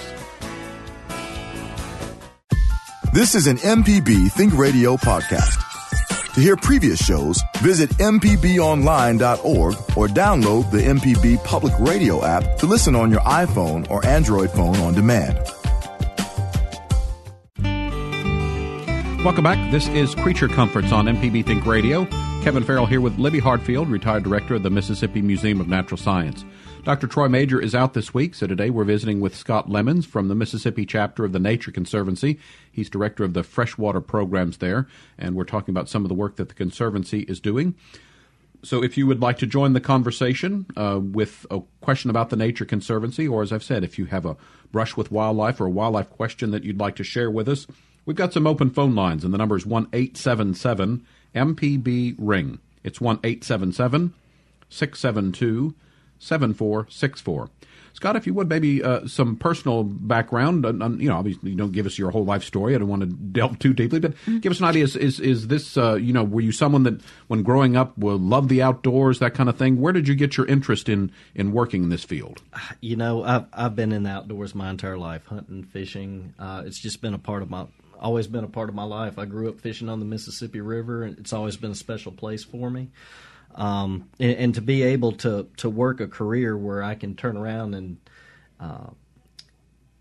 [3.11, 5.72] This is an MPB Think Radio podcast.
[6.33, 12.95] To hear previous shows, visit MPBOnline.org or download the MPB Public Radio app to listen
[12.95, 15.37] on your iPhone or Android phone on demand.
[19.23, 19.71] Welcome back.
[19.71, 22.05] This is Creature Comforts on MPB Think Radio.
[22.41, 26.43] Kevin Farrell here with Libby Hartfield, retired director of the Mississippi Museum of Natural Science.
[26.83, 27.07] Dr.
[27.07, 30.35] Troy Major is out this week, so today we're visiting with Scott Lemons from the
[30.35, 32.37] Mississippi chapter of the Nature Conservancy.
[32.69, 36.35] He's director of the freshwater programs there, and we're talking about some of the work
[36.35, 37.75] that the Conservancy is doing.
[38.63, 42.35] So, if you would like to join the conversation uh, with a question about the
[42.35, 44.35] Nature Conservancy, or as I've said, if you have a
[44.73, 47.65] brush with wildlife or a wildlife question that you'd like to share with us,
[48.05, 52.59] we've got some open phone lines, and the number is 1 877 MPB Ring.
[52.83, 54.13] It's 1 877
[54.67, 55.75] 672
[56.23, 57.49] 7464.
[57.93, 60.65] Scott, if you would, maybe uh, some personal background.
[60.65, 62.73] Uh, you know, obviously, you don't give us your whole life story.
[62.73, 64.83] I don't want to delve too deeply, but give us an idea.
[64.83, 68.17] Is is, is this, uh, you know, were you someone that, when growing up, will
[68.17, 69.79] love the outdoors, that kind of thing?
[69.79, 72.41] Where did you get your interest in in working in this field?
[72.81, 76.33] You know, I've I've been in the outdoors my entire life, hunting, fishing.
[76.37, 77.65] Uh, it's just been a part of my,
[77.99, 79.17] always been a part of my life.
[79.17, 82.43] I grew up fishing on the Mississippi River, and it's always been a special place
[82.43, 82.89] for me.
[83.55, 87.37] Um, and, and to be able to to work a career where I can turn
[87.37, 87.97] around and
[88.59, 88.89] uh,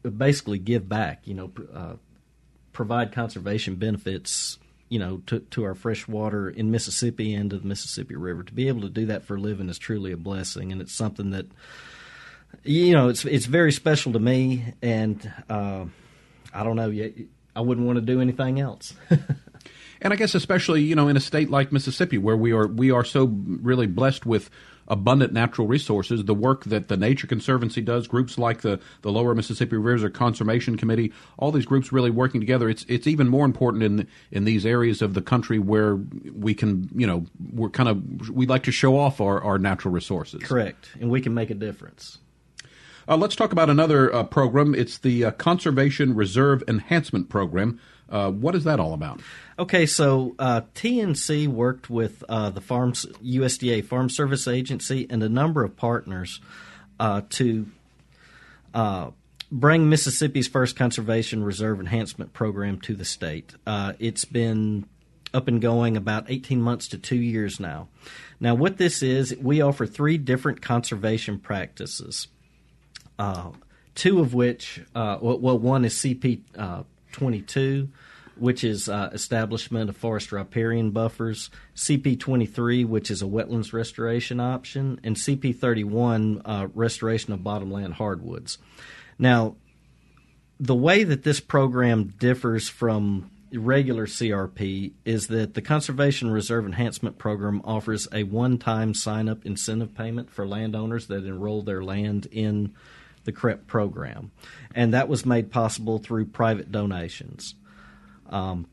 [0.09, 1.95] basically give back, you know, uh,
[2.73, 8.17] provide conservation benefits, you know, to, to our freshwater in Mississippi and to the Mississippi
[8.17, 8.43] River.
[8.43, 10.93] To be able to do that for a living is truly a blessing, and it's
[10.93, 11.47] something that,
[12.62, 15.85] you know, it's it's very special to me, and uh,
[16.53, 17.12] I don't know, yet
[17.55, 18.95] I wouldn't want to do anything else.
[20.03, 22.91] And I guess especially you know in a state like Mississippi where we are we
[22.91, 24.51] are so really blessed with
[24.88, 29.35] abundant natural resources, the work that the Nature Conservancy does, groups like the the Lower
[29.35, 32.69] Mississippi River Conservation Committee, all these groups really working together.
[32.69, 35.97] It's it's even more important in in these areas of the country where
[36.35, 39.95] we can you know we're kind of we like to show off our, our natural
[39.95, 40.43] resources.
[40.43, 42.19] Correct, and we can make a difference.
[43.09, 44.75] Uh, let's talk about another uh, program.
[44.75, 47.81] It's the uh, Conservation Reserve Enhancement Program.
[48.12, 49.20] Uh, what is that all about?
[49.59, 55.31] Okay, so uh, TNC worked with uh, the Farms USDA Farm Service Agency and a
[55.31, 56.40] number of partners
[57.01, 57.66] uh, to
[58.75, 59.11] uh,
[59.51, 63.55] bring Mississippi's first conservation reserve enhancement program to the state.
[63.66, 64.85] It's been
[65.33, 67.88] up and going about 18 months to two years now.
[68.38, 72.29] Now, what this is, we offer three different conservation practices.
[73.94, 76.42] Two of which, well, one is CP
[77.12, 77.88] 22,
[78.37, 84.98] which is uh, establishment of forest riparian buffers, CP23, which is a wetlands restoration option,
[85.05, 88.59] and CP31, uh, restoration of bottomland hardwoods.
[89.18, 89.57] Now,
[90.59, 97.18] the way that this program differs from regular CRP is that the Conservation Reserve Enhancement
[97.18, 102.27] Program offers a one time sign up incentive payment for landowners that enroll their land
[102.31, 102.75] in
[103.24, 104.30] the CREP program.
[104.74, 107.54] And that was made possible through private donations.
[108.28, 108.66] Um,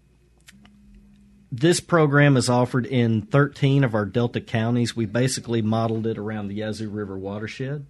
[1.52, 4.96] this program is offered in 13 of our Delta counties.
[4.96, 7.86] We basically modeled it around the Yazoo River watershed.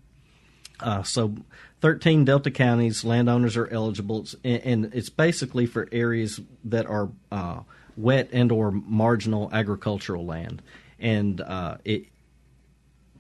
[0.79, 1.35] Uh, so
[1.81, 7.61] 13 Delta counties, landowners are eligible, and it's basically for areas that are uh,
[7.97, 10.61] wet and or marginal agricultural land.
[10.97, 12.05] And uh, it,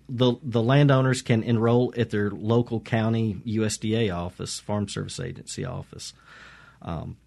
[0.09, 6.13] the the landowners can enroll at their local county USDA office, Farm Service Agency office.
[6.81, 7.17] Um,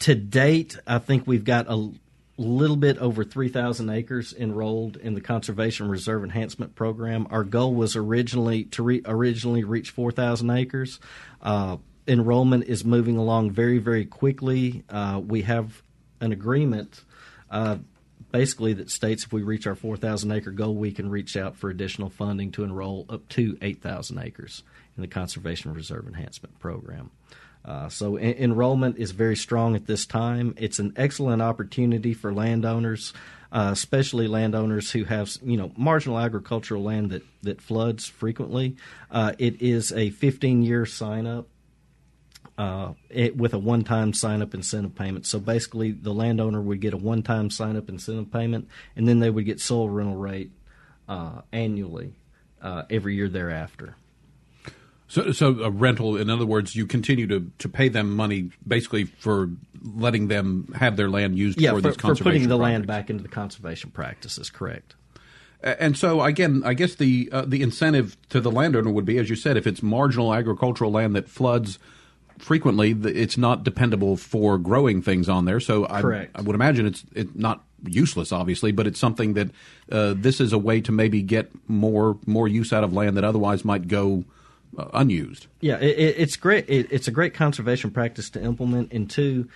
[0.00, 1.90] to date, I think we've got a
[2.36, 7.26] little bit over 3,000 acres enrolled in the Conservation Reserve Enhancement Program.
[7.30, 11.00] Our goal was originally to re- originally reach 4,000 acres.
[11.42, 14.84] Uh, enrollment is moving along very, very quickly.
[14.88, 15.82] Uh, we have
[16.20, 17.02] an agreement.
[17.50, 17.78] Uh,
[18.30, 21.70] basically, that states if we reach our 4,000 acre goal, we can reach out for
[21.70, 24.62] additional funding to enroll up to 8,000 acres
[24.96, 27.10] in the Conservation Reserve Enhancement Program.
[27.64, 30.54] Uh, so en- enrollment is very strong at this time.
[30.56, 33.12] It's an excellent opportunity for landowners,
[33.52, 38.76] uh, especially landowners who have you know marginal agricultural land that that floods frequently.
[39.10, 41.46] Uh, it is a 15 year sign up.
[42.58, 46.96] Uh, it, with a one-time sign-up incentive payment, so basically the landowner would get a
[46.96, 50.50] one-time sign-up incentive payment, and then they would get soil rental rate
[51.08, 52.14] uh, annually
[52.60, 53.94] uh, every year thereafter.
[55.06, 59.04] So, so a rental, in other words, you continue to, to pay them money basically
[59.04, 59.50] for
[59.94, 62.62] letting them have their land used yeah, for, for these conservation for putting the projects.
[62.62, 64.50] land back into the conservation practices.
[64.50, 64.96] Correct.
[65.62, 69.30] And so again, I guess the uh, the incentive to the landowner would be, as
[69.30, 71.78] you said, if it's marginal agricultural land that floods
[72.38, 75.60] frequently, it's not dependable for growing things on there.
[75.60, 76.00] So I,
[76.34, 79.50] I would imagine it's it not useless, obviously, but it's something that
[79.90, 83.24] uh, this is a way to maybe get more more use out of land that
[83.24, 84.24] otherwise might go
[84.76, 85.46] uh, unused.
[85.60, 86.68] Yeah, it, it, it's great.
[86.68, 89.48] It, it's a great conservation practice to implement, and two,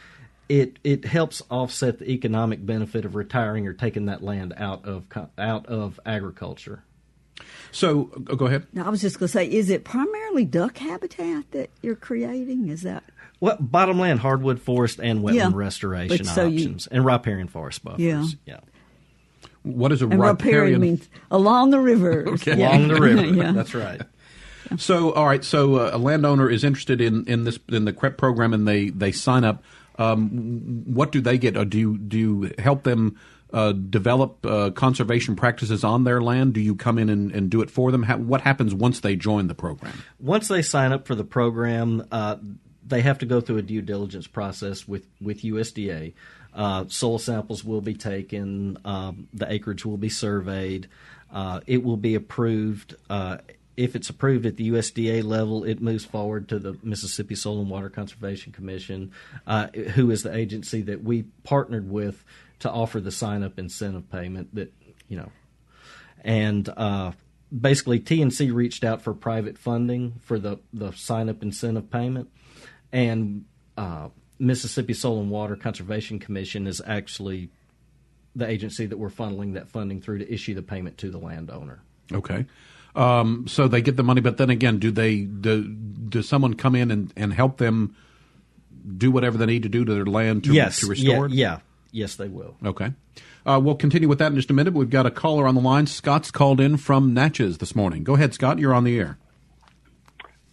[0.49, 5.05] it it helps offset the economic benefit of retiring or taking that land out of
[5.39, 6.85] out of agriculture.
[7.71, 8.67] So uh, go ahead.
[8.73, 12.69] Now, I was just going to say, is it primarily duck habitat that you're creating?
[12.69, 13.03] Is that
[13.41, 17.85] Well, bottomland hardwood forest and wetland Yeah, restoration but so you- options, and riparian forest
[17.85, 18.01] buffers.
[18.01, 18.27] Yeah.
[18.47, 18.61] yeah.
[19.63, 22.59] What is a and riparian means along the rivers Okay.
[22.59, 22.71] Yeah.
[22.71, 23.25] along the river.
[23.27, 23.53] yeah.
[23.53, 24.03] That's right.
[24.77, 25.45] So, all right.
[25.45, 28.89] So, uh, a landowner is interested in, in this in the CREP program, and they,
[28.91, 29.63] they sign up.
[29.99, 31.57] Um, what do they get?
[31.57, 33.19] Or do you do you help them
[33.53, 36.55] uh, develop uh, conservation practices on their land?
[36.55, 38.03] Do you come in and, and do it for them?
[38.03, 40.03] How, what happens once they join the program?
[40.19, 42.37] Once they sign up for the program, uh,
[42.87, 46.15] they have to go through a due diligence process with, with USDA.
[46.55, 50.89] Uh, soil samples will be taken, um, the acreage will be surveyed,
[51.31, 52.95] uh, it will be approved.
[53.09, 53.39] Uh,
[53.75, 57.71] if it's approved at the USDA level, it moves forward to the Mississippi Soil and
[57.71, 59.13] Water Conservation Commission,
[59.95, 62.23] who is the agency that we partnered with
[62.63, 64.73] to offer the sign up incentive payment that,
[65.09, 65.31] you know,
[66.25, 67.13] and uh,
[67.61, 72.31] basically TNC reached out for private funding for the the sign up incentive payment,
[72.93, 73.45] and
[73.77, 77.51] uh, Mississippi Soil and Water Conservation Commission is actually
[78.35, 81.83] the agency that we're funneling that funding through to issue the payment to the landowner.
[82.13, 82.47] Okay.
[82.95, 86.75] Um, so they get the money, but then again, do they do, does someone come
[86.75, 87.97] in and, and help them
[88.97, 91.33] do whatever they need to do to their land to, yes, to restore it?
[91.33, 91.59] yeah, yeah,
[91.93, 92.57] yes, they will.
[92.65, 92.93] Okay.
[93.47, 94.75] Uh, we'll continue with that in just a minute.
[94.75, 95.87] We've got a caller on the line.
[95.87, 98.03] Scott's called in from Natchez this morning.
[98.03, 98.59] Go ahead, Scott.
[98.59, 99.19] You're on the air.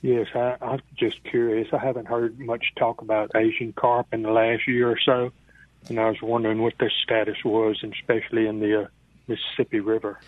[0.02, 1.68] Yes, I, I'm just curious.
[1.74, 5.32] I haven't heard much talk about Asian carp in the last year or so,
[5.90, 8.88] and I was wondering what their status was, and especially in the uh,
[9.28, 10.20] Mississippi River.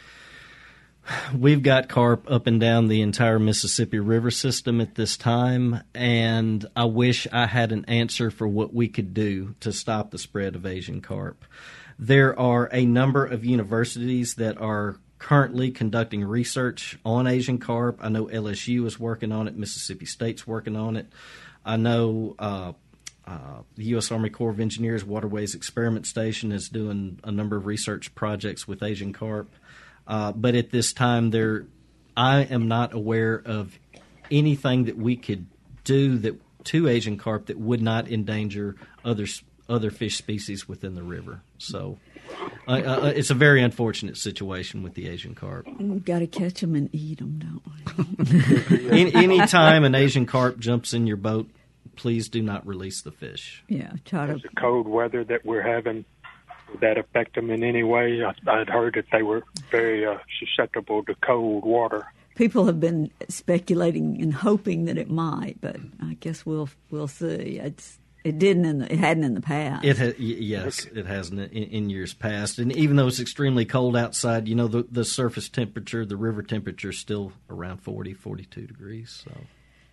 [1.35, 6.65] We've got carp up and down the entire Mississippi River system at this time, and
[6.75, 10.55] I wish I had an answer for what we could do to stop the spread
[10.55, 11.43] of Asian carp.
[11.97, 17.99] There are a number of universities that are currently conducting research on Asian carp.
[18.01, 21.07] I know LSU is working on it, Mississippi State's working on it.
[21.63, 22.73] I know uh,
[23.25, 24.11] uh, the U.S.
[24.11, 28.81] Army Corps of Engineers Waterways Experiment Station is doing a number of research projects with
[28.81, 29.51] Asian carp.
[30.11, 31.65] Uh, but at this time, there,
[32.17, 33.79] I am not aware of
[34.29, 35.45] anything that we could
[35.85, 36.35] do that
[36.65, 39.25] to Asian carp that would not endanger other
[39.69, 41.41] other fish species within the river.
[41.59, 41.97] So
[42.67, 45.65] uh, uh, it's a very unfortunate situation with the Asian carp.
[45.79, 48.89] We've got to catch them and eat them, don't we?
[48.99, 51.49] Any anytime an Asian carp jumps in your boat,
[51.95, 53.63] please do not release the fish.
[53.69, 54.33] Yeah, try to.
[54.33, 56.05] The cold weather that we're having, would
[56.79, 58.23] that affect them in any way?
[58.23, 62.11] I, I'd heard that they were very uh, susceptible to cold water.
[62.35, 67.59] People have been speculating and hoping that it might, but I guess we'll we'll see.
[67.61, 69.83] It's it didn't in the, it hadn't in the past.
[69.83, 72.59] It ha- yes, it hasn't in, in, years past.
[72.59, 76.41] And even though it's extremely cold outside, you know the the surface temperature, the river
[76.41, 79.23] temperature is still around 40, 42 degrees.
[79.25, 79.31] So.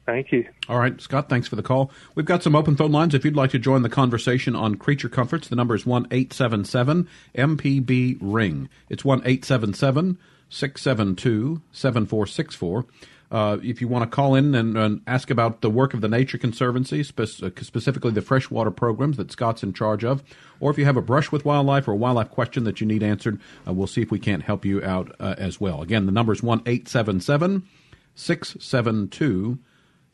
[0.09, 0.49] Thank you.
[0.71, 1.91] All right, Scott, thanks for the call.
[2.15, 3.13] We've got some open phone lines.
[3.13, 7.07] If you'd like to join the conversation on creature comforts, the number is 1 877
[7.35, 8.71] MPB Ring.
[8.89, 10.17] It's 1 877
[10.49, 12.87] 672 7464.
[13.31, 16.09] Uh, if you want to call in and, and, ask about the work of the
[16.09, 20.25] Nature Conservancy, spe- uh, specifically the freshwater programs that Scott's in charge of,
[20.59, 23.03] or if you have a brush with wildlife or a wildlife question that you need
[23.03, 25.83] answered, uh, we'll see if we can't help you out uh, as well.
[25.83, 27.69] Again, the number is 1 877
[28.15, 29.59] 672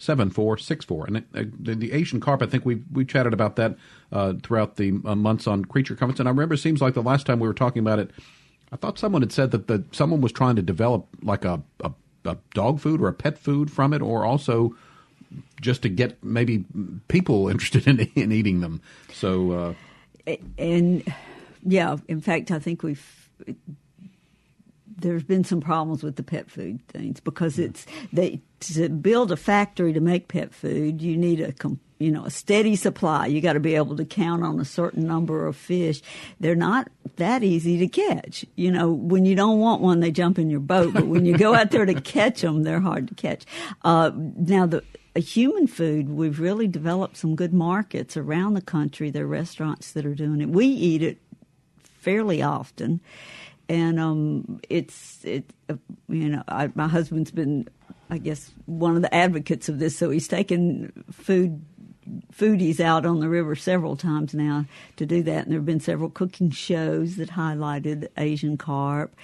[0.04, 1.06] 7464.
[1.06, 1.22] And uh,
[1.58, 3.76] the, the, Asian carp, I think we we chatted about that
[4.12, 6.20] uh, throughout the months on Creature Comforts.
[6.20, 8.10] And I remember it seems like the last time we were talking about it,
[8.72, 11.92] I thought someone had said that the, someone was trying to develop like a, a
[12.24, 14.74] a dog food or a pet food from it, or also
[15.60, 16.64] just to get maybe
[17.08, 18.80] people interested in, in eating them.
[19.12, 19.52] So,
[20.26, 21.02] uh, and
[21.64, 23.30] yeah, in fact, I think we've
[24.96, 29.36] there's been some problems with the pet food things because it's they to build a
[29.36, 31.52] factory to make pet food, you need a
[31.98, 33.26] you know a steady supply.
[33.26, 36.02] You got to be able to count on a certain number of fish.
[36.40, 38.44] They're not that easy to catch.
[38.56, 41.36] You know, when you don't want one, they jump in your boat, but when you
[41.36, 43.44] go out there to catch them, they're hard to catch.
[43.82, 44.82] Uh, now the
[45.16, 49.10] a human food, we've really developed some good markets around the country.
[49.10, 50.48] There are restaurants that are doing it.
[50.48, 51.18] We eat it
[52.04, 53.00] fairly often
[53.68, 55.74] and um, it's it uh,
[56.08, 57.68] you know I, my husband's been
[58.10, 61.64] I guess one of the advocates of this, so he's taken food
[62.32, 65.44] foodies out on the river several times now to do that.
[65.44, 69.16] And there have been several cooking shows that highlighted Asian carp.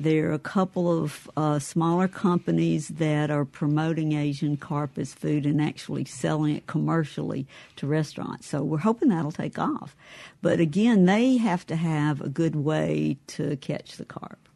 [0.00, 5.44] There are a couple of uh, smaller companies that are promoting Asian carp as food
[5.44, 8.46] and actually selling it commercially to restaurants.
[8.46, 9.96] So we're hoping that'll take off.
[10.40, 14.47] But again, they have to have a good way to catch the carp.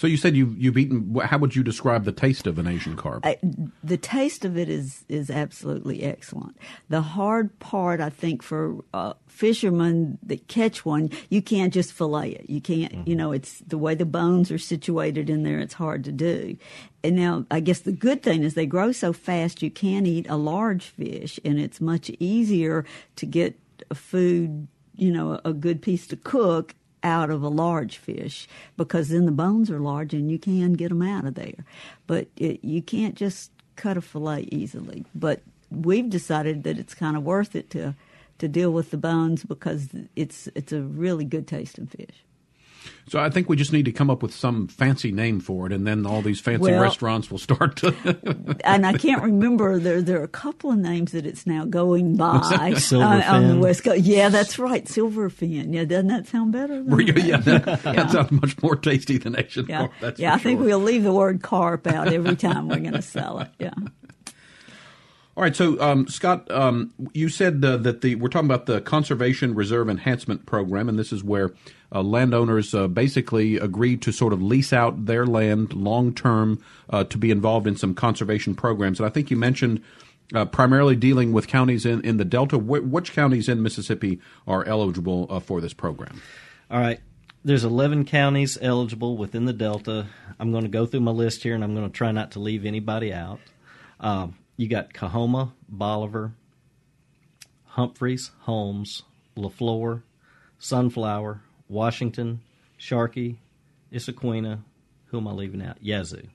[0.00, 1.14] So you said you've you've eaten.
[1.16, 3.26] How would you describe the taste of an Asian carp?
[3.26, 3.36] I,
[3.84, 6.56] the taste of it is is absolutely excellent.
[6.88, 12.30] The hard part, I think, for uh, fishermen that catch one, you can't just fillet
[12.30, 12.48] it.
[12.48, 12.94] You can't.
[12.94, 13.10] Mm-hmm.
[13.10, 15.58] You know, it's the way the bones are situated in there.
[15.58, 16.56] It's hard to do.
[17.04, 19.60] And now, I guess the good thing is they grow so fast.
[19.60, 22.86] You can eat a large fish, and it's much easier
[23.16, 23.54] to get
[23.90, 29.08] a food you know, a good piece to cook out of a large fish because
[29.08, 31.64] then the bones are large and you can get them out of there.
[32.06, 35.04] But it, you can't just cut a fillet easily.
[35.14, 35.40] But
[35.70, 37.94] we've decided that it's kind of worth it to
[38.38, 42.24] to deal with the bones because it's it's a really good tasting fish.
[43.08, 45.72] So I think we just need to come up with some fancy name for it,
[45.72, 48.56] and then all these fancy well, restaurants will start to.
[48.64, 50.00] and I can't remember there.
[50.00, 52.24] There are a couple of names that it's now going by
[52.92, 54.02] uh, on the west coast.
[54.02, 55.74] Yeah, that's right, silverfin.
[55.74, 56.82] Yeah, doesn't that sound better?
[56.82, 57.76] You, yeah, that, yeah.
[57.76, 59.88] that, sounds much more tasty than Asian yeah.
[59.88, 60.18] carp.
[60.18, 60.44] Yeah, I sure.
[60.44, 63.48] think we'll leave the word carp out every time we're going to sell it.
[63.58, 63.70] Yeah.
[65.40, 68.82] All right, so um, Scott, um, you said uh, that the we're talking about the
[68.82, 71.54] Conservation Reserve Enhancement Program, and this is where
[71.90, 77.04] uh, landowners uh, basically agree to sort of lease out their land long term uh,
[77.04, 79.00] to be involved in some conservation programs.
[79.00, 79.82] And I think you mentioned
[80.34, 82.58] uh, primarily dealing with counties in, in the Delta.
[82.58, 86.20] Wh- which counties in Mississippi are eligible uh, for this program?
[86.70, 87.00] All right.
[87.46, 90.06] There's 11 counties eligible within the Delta.
[90.38, 92.40] I'm going to go through my list here, and I'm going to try not to
[92.40, 93.40] leave anybody out.
[94.00, 96.34] Um, you got Coahoma, Bolivar,
[97.64, 99.04] Humphreys, Holmes,
[99.34, 100.02] Leflore,
[100.58, 102.42] Sunflower, Washington,
[102.76, 103.38] Sharkey,
[103.90, 104.60] Issaquena.
[105.06, 105.78] Who am I leaving out?
[105.80, 106.28] Yazoo.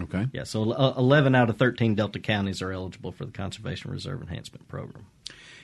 [0.00, 0.28] Okay.
[0.32, 4.22] Yeah, so uh, 11 out of 13 Delta counties are eligible for the Conservation Reserve
[4.22, 5.06] Enhancement Program.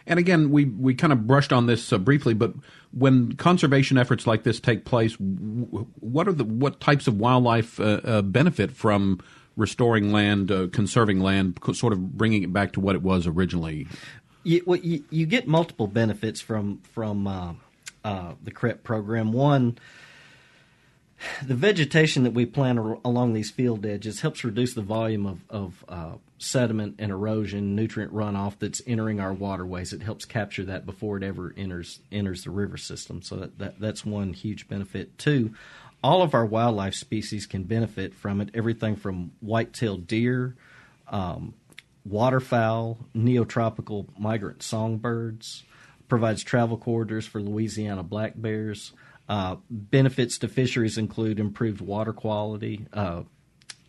[0.05, 2.53] And again, we, we kind of brushed on this uh, briefly, but
[2.91, 8.01] when conservation efforts like this take place, what are the what types of wildlife uh,
[8.03, 9.21] uh, benefit from
[9.57, 13.87] restoring land, uh, conserving land, sort of bringing it back to what it was originally?
[14.45, 17.53] You, well, you, you get multiple benefits from from uh,
[18.05, 19.33] uh, the CREP program.
[19.33, 19.79] One,
[21.45, 25.85] the vegetation that we plant along these field edges helps reduce the volume of, of
[25.89, 29.93] uh, sediment and erosion, nutrient runoff that's entering our waterways.
[29.93, 33.23] It helps capture that before it ever enters enters the river system.
[33.23, 35.17] So that, that that's one huge benefit.
[35.19, 35.55] Two,
[36.03, 38.51] all of our wildlife species can benefit from it.
[38.55, 40.57] Everything from white-tailed deer,
[41.09, 41.55] um,
[42.05, 45.65] waterfowl, neotropical migrant songbirds,
[46.09, 48.93] provides travel corridors for Louisiana black bears.
[49.29, 53.23] Uh, benefits to fisheries include improved water quality, uh,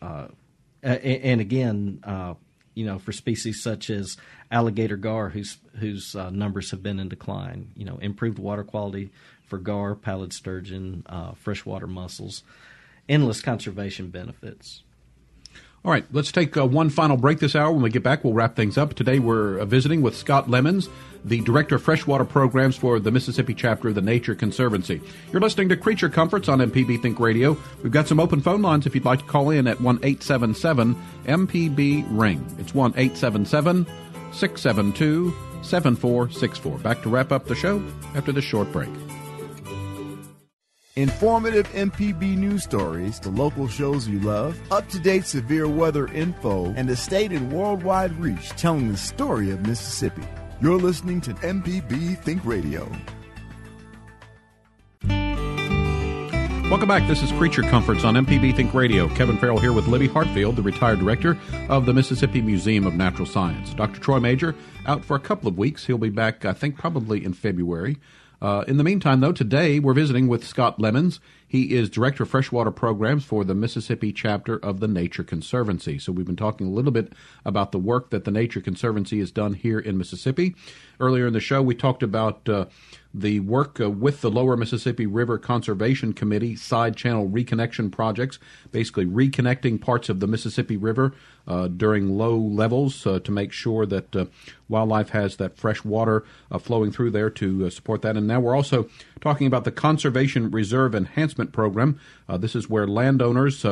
[0.00, 0.28] uh,
[0.82, 2.34] and again, uh,
[2.74, 4.16] you know, for species such as
[4.50, 7.72] alligator gar, whose whose uh, numbers have been in decline.
[7.74, 9.10] You know, improved water quality
[9.54, 12.42] for gar, pallid sturgeon, uh, freshwater mussels,
[13.08, 14.82] endless conservation benefits.
[15.84, 17.70] All right, let's take uh, one final break this hour.
[17.70, 18.94] When we get back, we'll wrap things up.
[18.94, 20.88] Today, we're uh, visiting with Scott Lemons,
[21.24, 25.00] the Director of Freshwater Programs for the Mississippi chapter of the Nature Conservancy.
[25.30, 27.56] You're listening to Creature Comforts on MPB Think Radio.
[27.84, 30.96] We've got some open phone lines if you'd like to call in at 1 877
[31.26, 32.44] MPB Ring.
[32.58, 33.86] It's 1 877
[34.32, 35.32] 672
[35.62, 36.78] 7464.
[36.78, 37.80] Back to wrap up the show
[38.16, 38.90] after this short break.
[40.96, 46.72] Informative MPB news stories, the local shows you love, up to date severe weather info,
[46.76, 50.22] and a state and worldwide reach telling the story of Mississippi.
[50.60, 52.88] You're listening to MPB Think Radio.
[56.70, 57.08] Welcome back.
[57.08, 59.08] This is Creature Comforts on MPB Think Radio.
[59.16, 61.36] Kevin Farrell here with Libby Hartfield, the retired director
[61.68, 63.74] of the Mississippi Museum of Natural Science.
[63.74, 63.98] Dr.
[63.98, 64.54] Troy Major
[64.86, 65.86] out for a couple of weeks.
[65.86, 67.96] He'll be back, I think, probably in February.
[68.44, 71.18] Uh, in the meantime, though, today we're visiting with Scott Lemons.
[71.48, 75.98] He is Director of Freshwater Programs for the Mississippi chapter of the Nature Conservancy.
[75.98, 77.14] So we've been talking a little bit
[77.46, 80.54] about the work that the Nature Conservancy has done here in Mississippi.
[81.00, 82.66] Earlier in the show, we talked about uh,
[83.14, 88.40] the work uh, with the Lower Mississippi River Conservation Committee side channel reconnection projects,
[88.72, 91.14] basically reconnecting parts of the Mississippi River
[91.46, 94.24] uh, during low levels uh, to make sure that uh,
[94.68, 98.16] wildlife has that fresh water uh, flowing through there to uh, support that.
[98.16, 98.88] And now we're also
[99.20, 102.00] talking about the Conservation Reserve Enhancement Program.
[102.38, 103.64] this is where landowners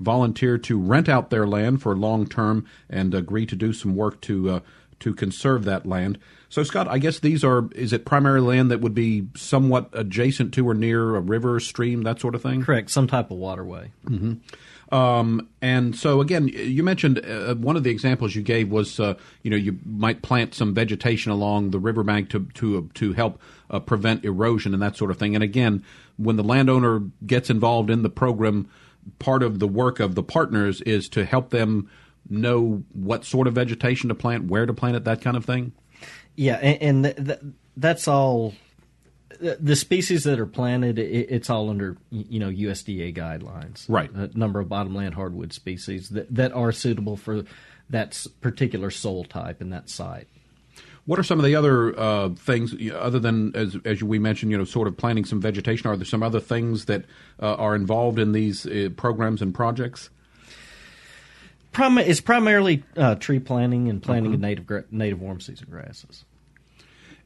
[0.00, 4.20] volunteer to rent out their land for long term and agree to do some work
[4.22, 4.60] to
[5.02, 6.18] to conserve that land.
[6.48, 10.54] So, Scott, I guess these are, is it primary land that would be somewhat adjacent
[10.54, 12.62] to or near a river, stream, that sort of thing?
[12.62, 13.90] Correct, some type of waterway.
[14.06, 14.94] Mm-hmm.
[14.94, 19.14] Um, and so, again, you mentioned uh, one of the examples you gave was, uh,
[19.42, 23.40] you know, you might plant some vegetation along the riverbank to to uh, to help
[23.70, 25.34] uh, prevent erosion and that sort of thing.
[25.34, 25.82] And again,
[26.18, 28.68] when the landowner gets involved in the program,
[29.18, 31.90] part of the work of the partners is to help them
[32.32, 35.72] know what sort of vegetation to plant, where to plant it, that kind of thing.
[36.34, 38.54] Yeah, and, and th- th- that's all.
[39.40, 43.86] The species that are planted, it's all under you know USDA guidelines.
[43.88, 44.10] Right.
[44.12, 47.44] A number of bottomland hardwood species that that are suitable for
[47.90, 50.28] that particular soil type and that site.
[51.06, 54.58] What are some of the other uh, things other than as as we mentioned, you
[54.58, 55.90] know, sort of planting some vegetation?
[55.90, 57.04] Are there some other things that
[57.40, 60.10] uh, are involved in these uh, programs and projects?
[61.72, 64.34] Prim- it's primarily uh, tree planting and planting mm-hmm.
[64.34, 66.24] of native gra- native warm season grasses.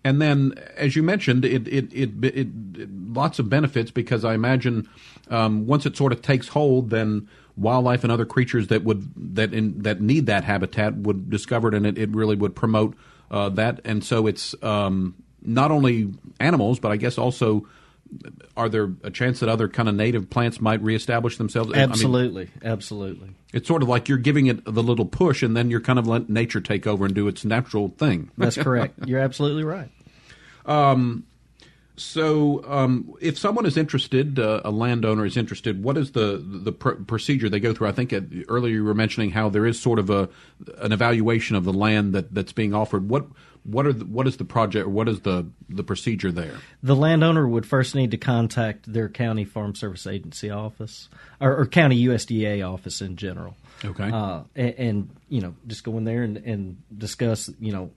[0.04, 4.34] And then, as you mentioned, it it, it, it, it lots of benefits because I
[4.34, 4.88] imagine
[5.30, 9.52] um, once it sort of takes hold, then wildlife and other creatures that would that
[9.52, 12.96] in, that need that habitat would discover it, and it, it really would promote
[13.32, 13.80] uh, that.
[13.84, 17.66] And so it's um, not only animals, but I guess also
[18.56, 21.72] are there a chance that other kind of native plants might reestablish themselves?
[21.74, 23.30] Absolutely, I mean, absolutely.
[23.52, 26.06] It's sort of like you're giving it the little push, and then you're kind of
[26.06, 28.30] letting nature take over and do its natural thing.
[28.36, 29.06] That's correct.
[29.06, 29.90] You're absolutely right.
[30.66, 31.24] Um,
[31.98, 36.72] so, um, if someone is interested, uh, a landowner is interested, what is the the
[36.72, 37.88] pr- procedure they go through?
[37.88, 40.28] I think at, earlier you were mentioning how there is sort of a
[40.78, 43.08] an evaluation of the land that, that's being offered.
[43.08, 43.26] What
[43.66, 44.88] what are the, what is the project?
[44.88, 46.56] What is the the procedure there?
[46.82, 51.08] The landowner would first need to contact their county farm service agency office
[51.40, 53.56] or, or county USDA office in general.
[53.84, 57.90] Okay, uh, and, and, you know just go in there and, and discuss you know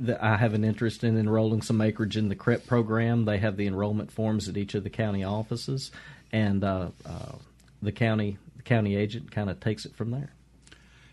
[0.00, 3.26] that I have an interest in enrolling some acreage in the CREP program.
[3.26, 5.90] They have the enrollment forms at each of the county offices,
[6.32, 7.32] and uh, uh,
[7.82, 10.32] the county the county agent kind of takes it from there.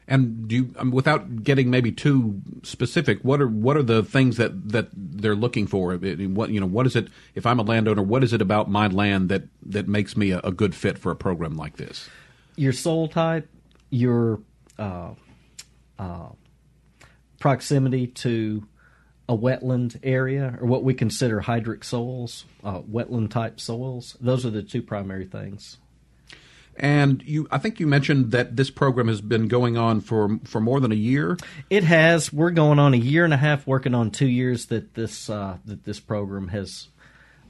[0.07, 4.37] And do you, um, without getting maybe too specific, what are what are the things
[4.37, 5.95] that, that they're looking for?
[5.95, 7.09] What you know, what is it?
[7.35, 10.39] If I'm a landowner, what is it about my land that that makes me a,
[10.39, 12.09] a good fit for a program like this?
[12.55, 13.49] Your soil type,
[13.89, 14.39] your
[14.79, 15.11] uh,
[15.99, 16.29] uh
[17.39, 18.65] proximity to
[19.29, 24.15] a wetland area, or what we consider hydric soils, uh, wetland type soils.
[24.21, 25.77] Those are the two primary things.
[26.79, 30.61] And you, I think you mentioned that this program has been going on for for
[30.61, 31.37] more than a year.
[31.69, 32.31] It has.
[32.31, 35.57] We're going on a year and a half, working on two years that this uh,
[35.65, 36.89] that this program has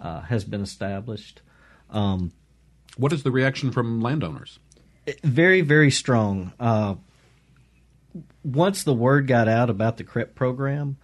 [0.01, 1.41] uh, has been established.
[1.89, 2.31] Um,
[2.95, 4.59] what is the reaction from landowners?
[5.23, 6.53] Very, very strong.
[6.59, 6.95] Uh,
[8.43, 10.97] once the word got out about the CREP program,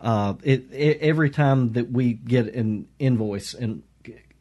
[0.00, 3.82] uh, it, it, every time that we get an invoice and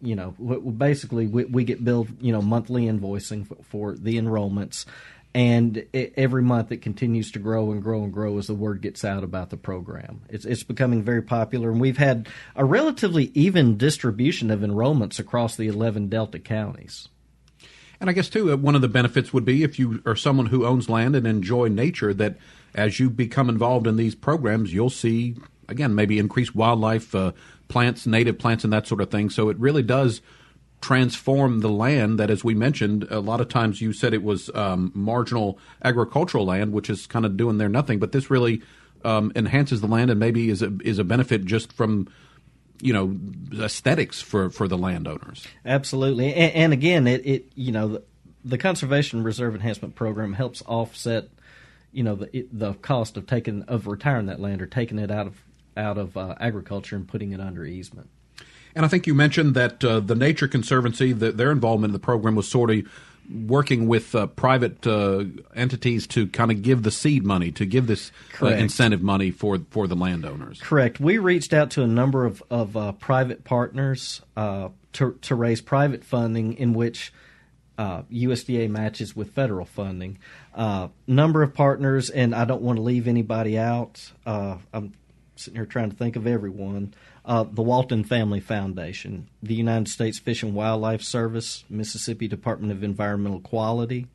[0.01, 4.85] you know, basically we, we get billed, you know, monthly invoicing for, for the enrollments,
[5.33, 8.81] and it, every month it continues to grow and grow and grow as the word
[8.81, 10.21] gets out about the program.
[10.29, 15.55] It's it's becoming very popular, and we've had a relatively even distribution of enrollments across
[15.55, 17.09] the eleven Delta counties.
[17.99, 20.47] And I guess too, uh, one of the benefits would be if you are someone
[20.47, 22.37] who owns land and enjoy nature, that
[22.75, 25.35] as you become involved in these programs, you'll see
[25.67, 27.31] again maybe increased wildlife, uh,
[27.67, 29.29] plants, native plants, and that sort of thing.
[29.29, 30.21] So it really does
[30.81, 34.49] transform the land that, as we mentioned, a lot of times you said it was
[34.53, 37.99] um, marginal agricultural land, which is kind of doing there nothing.
[37.99, 38.61] But this really
[39.03, 42.07] um, enhances the land and maybe is a, is a benefit just from
[42.81, 43.17] you know
[43.63, 45.47] aesthetics for for the landowners.
[45.65, 48.03] Absolutely, and, and again, it, it you know the,
[48.45, 51.29] the, conservation reserve enhancement program helps offset
[51.91, 55.27] you know the the cost of taking of retiring that land or taking it out
[55.27, 55.41] of
[55.77, 58.09] out of uh, agriculture and putting it under easement.
[58.75, 61.99] And I think you mentioned that uh, the Nature Conservancy, the, their involvement in the
[61.99, 62.83] program was sort of
[63.29, 65.25] working with uh, private uh,
[65.55, 68.11] entities to kind of give the seed money, to give this
[68.41, 70.59] uh, incentive money for for the landowners.
[70.61, 70.99] Correct.
[70.99, 75.61] We reached out to a number of of uh, private partners uh, to to raise
[75.61, 77.13] private funding in which.
[77.79, 80.17] USDA matches with federal funding.
[81.05, 84.13] number of partners, and I don't want to leave anybody out.
[84.25, 84.93] I'm
[85.39, 86.93] sitting here trying to think of everyone.
[87.25, 92.83] Uh, the Walton Family Foundation, the United States Fish and Wildlife Service, Mississippi Department of
[92.83, 94.07] Environmental Quality,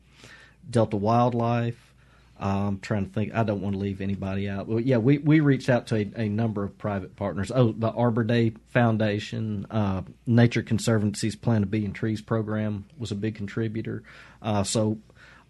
[0.69, 1.93] Delta Wildlife.
[2.39, 3.33] I'm trying to think.
[3.33, 4.67] I don't want to leave anybody out.
[4.67, 7.51] But yeah, we, we reached out to a, a number of private partners.
[7.53, 13.15] Oh, the Arbor Day Foundation, uh, Nature Conservancy's Plant a Billion Trees program was a
[13.15, 14.03] big contributor.
[14.41, 14.97] Uh, so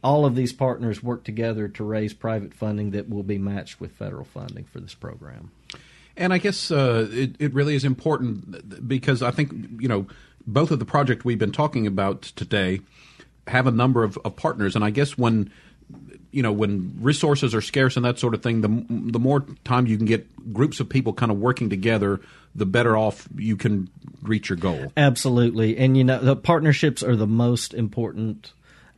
[0.03, 3.93] all of these partners work together to raise private funding that will be matched with
[3.93, 5.51] federal funding for this program.
[6.16, 10.07] And I guess uh, it, it really is important because I think, you know,
[10.45, 12.82] both of the project we've been talking about today
[13.47, 14.76] have a number of, of partners.
[14.76, 15.51] And I guess when
[16.32, 19.86] you know when resources are scarce and that sort of thing the the more time
[19.86, 22.20] you can get groups of people kind of working together
[22.55, 23.88] the better off you can
[24.24, 28.53] reach your goal absolutely and you know the partnerships are the most important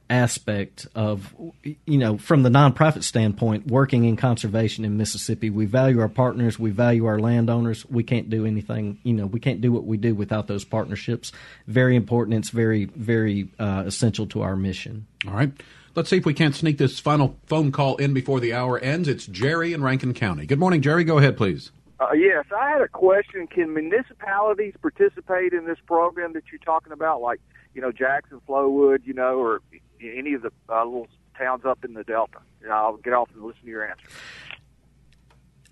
[0.09, 1.33] aspect of
[1.63, 5.49] you know from the nonprofit standpoint working in conservation in Mississippi.
[5.49, 6.59] We value our partners.
[6.59, 7.85] We value our landowners.
[7.87, 11.31] We can't do anything you know we can't do what we do without those partnerships.
[11.67, 12.37] Very important.
[12.37, 15.07] It's very very uh, essential to our mission.
[15.27, 15.51] All right.
[15.95, 19.07] Let's see if we can't sneak this final phone call in before the hour ends.
[19.07, 20.45] It's Jerry in Rankin County.
[20.45, 21.03] Good morning Jerry.
[21.03, 21.71] Go ahead please.
[21.99, 23.47] Uh, yes I had a question.
[23.47, 27.21] Can municipalities participate in this program that you're talking about?
[27.21, 27.41] Like
[27.73, 29.61] you know Jackson Flowood you know or
[30.17, 32.39] any of the uh, little towns up in the Delta.
[32.63, 34.07] And I'll get off and listen to your answer.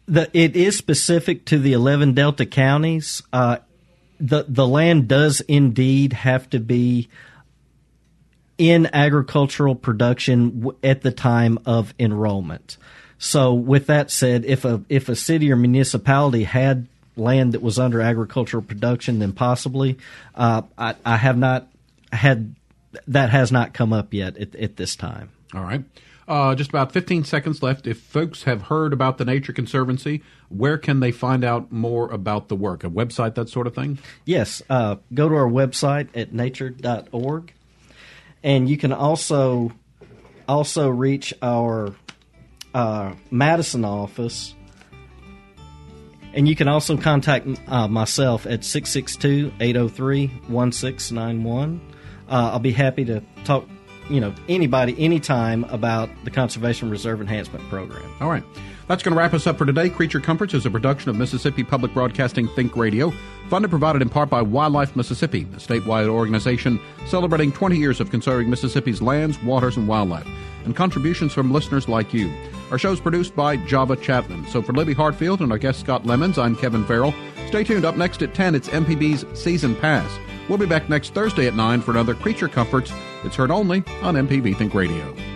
[0.06, 3.24] The, it is specific to the 11 Delta counties.
[3.32, 3.58] Uh,
[4.20, 7.10] the the land does indeed have to be
[8.58, 12.78] in agricultural production at the time of enrollment.
[13.18, 17.80] So, with that said, if a if a city or municipality had land that was
[17.80, 19.98] under agricultural production, then possibly.
[20.36, 21.68] Uh, I, I have not
[22.12, 22.56] had
[23.08, 25.32] that has not come up yet at, at this time.
[25.54, 25.84] All right.
[26.28, 27.86] Uh, just about 15 seconds left.
[27.86, 32.48] If folks have heard about the Nature Conservancy, where can they find out more about
[32.48, 32.84] the work?
[32.84, 34.00] A website, that sort of thing?
[34.24, 34.62] Yes.
[34.70, 37.54] Uh, go to our website at nature.org.
[38.41, 39.72] And you can also
[40.48, 41.94] also reach our
[42.74, 44.56] uh, Madison office.
[46.34, 51.93] And you can also contact uh, myself at 662 803 1691
[52.30, 53.67] uh, I'll be happy to talk,
[54.09, 58.09] you know, anybody, anytime about the Conservation Reserve Enhancement Program.
[58.19, 58.43] All right.
[58.88, 59.90] That's going to wrap us up for today.
[59.90, 63.14] Creature Comforts is a production of Mississippi Public Broadcasting Think Radio,
[63.48, 68.50] funded provided in part by Wildlife Mississippi, a statewide organization celebrating 20 years of conserving
[68.50, 70.28] Mississippi's lands, waters, and wildlife,
[70.66, 72.30] and contributions from listeners like you.
[72.72, 74.48] Our show is produced by Java Chapman.
[74.48, 77.14] So for Libby Hartfield and our guest Scott Lemons, I'm Kevin Farrell.
[77.48, 77.86] Stay tuned.
[77.86, 80.12] Up next at 10, it's MPB's Season Pass.
[80.50, 82.92] We'll be back next Thursday at 9 for another Creature Comforts.
[83.24, 85.33] It's heard only on MPB Think Radio.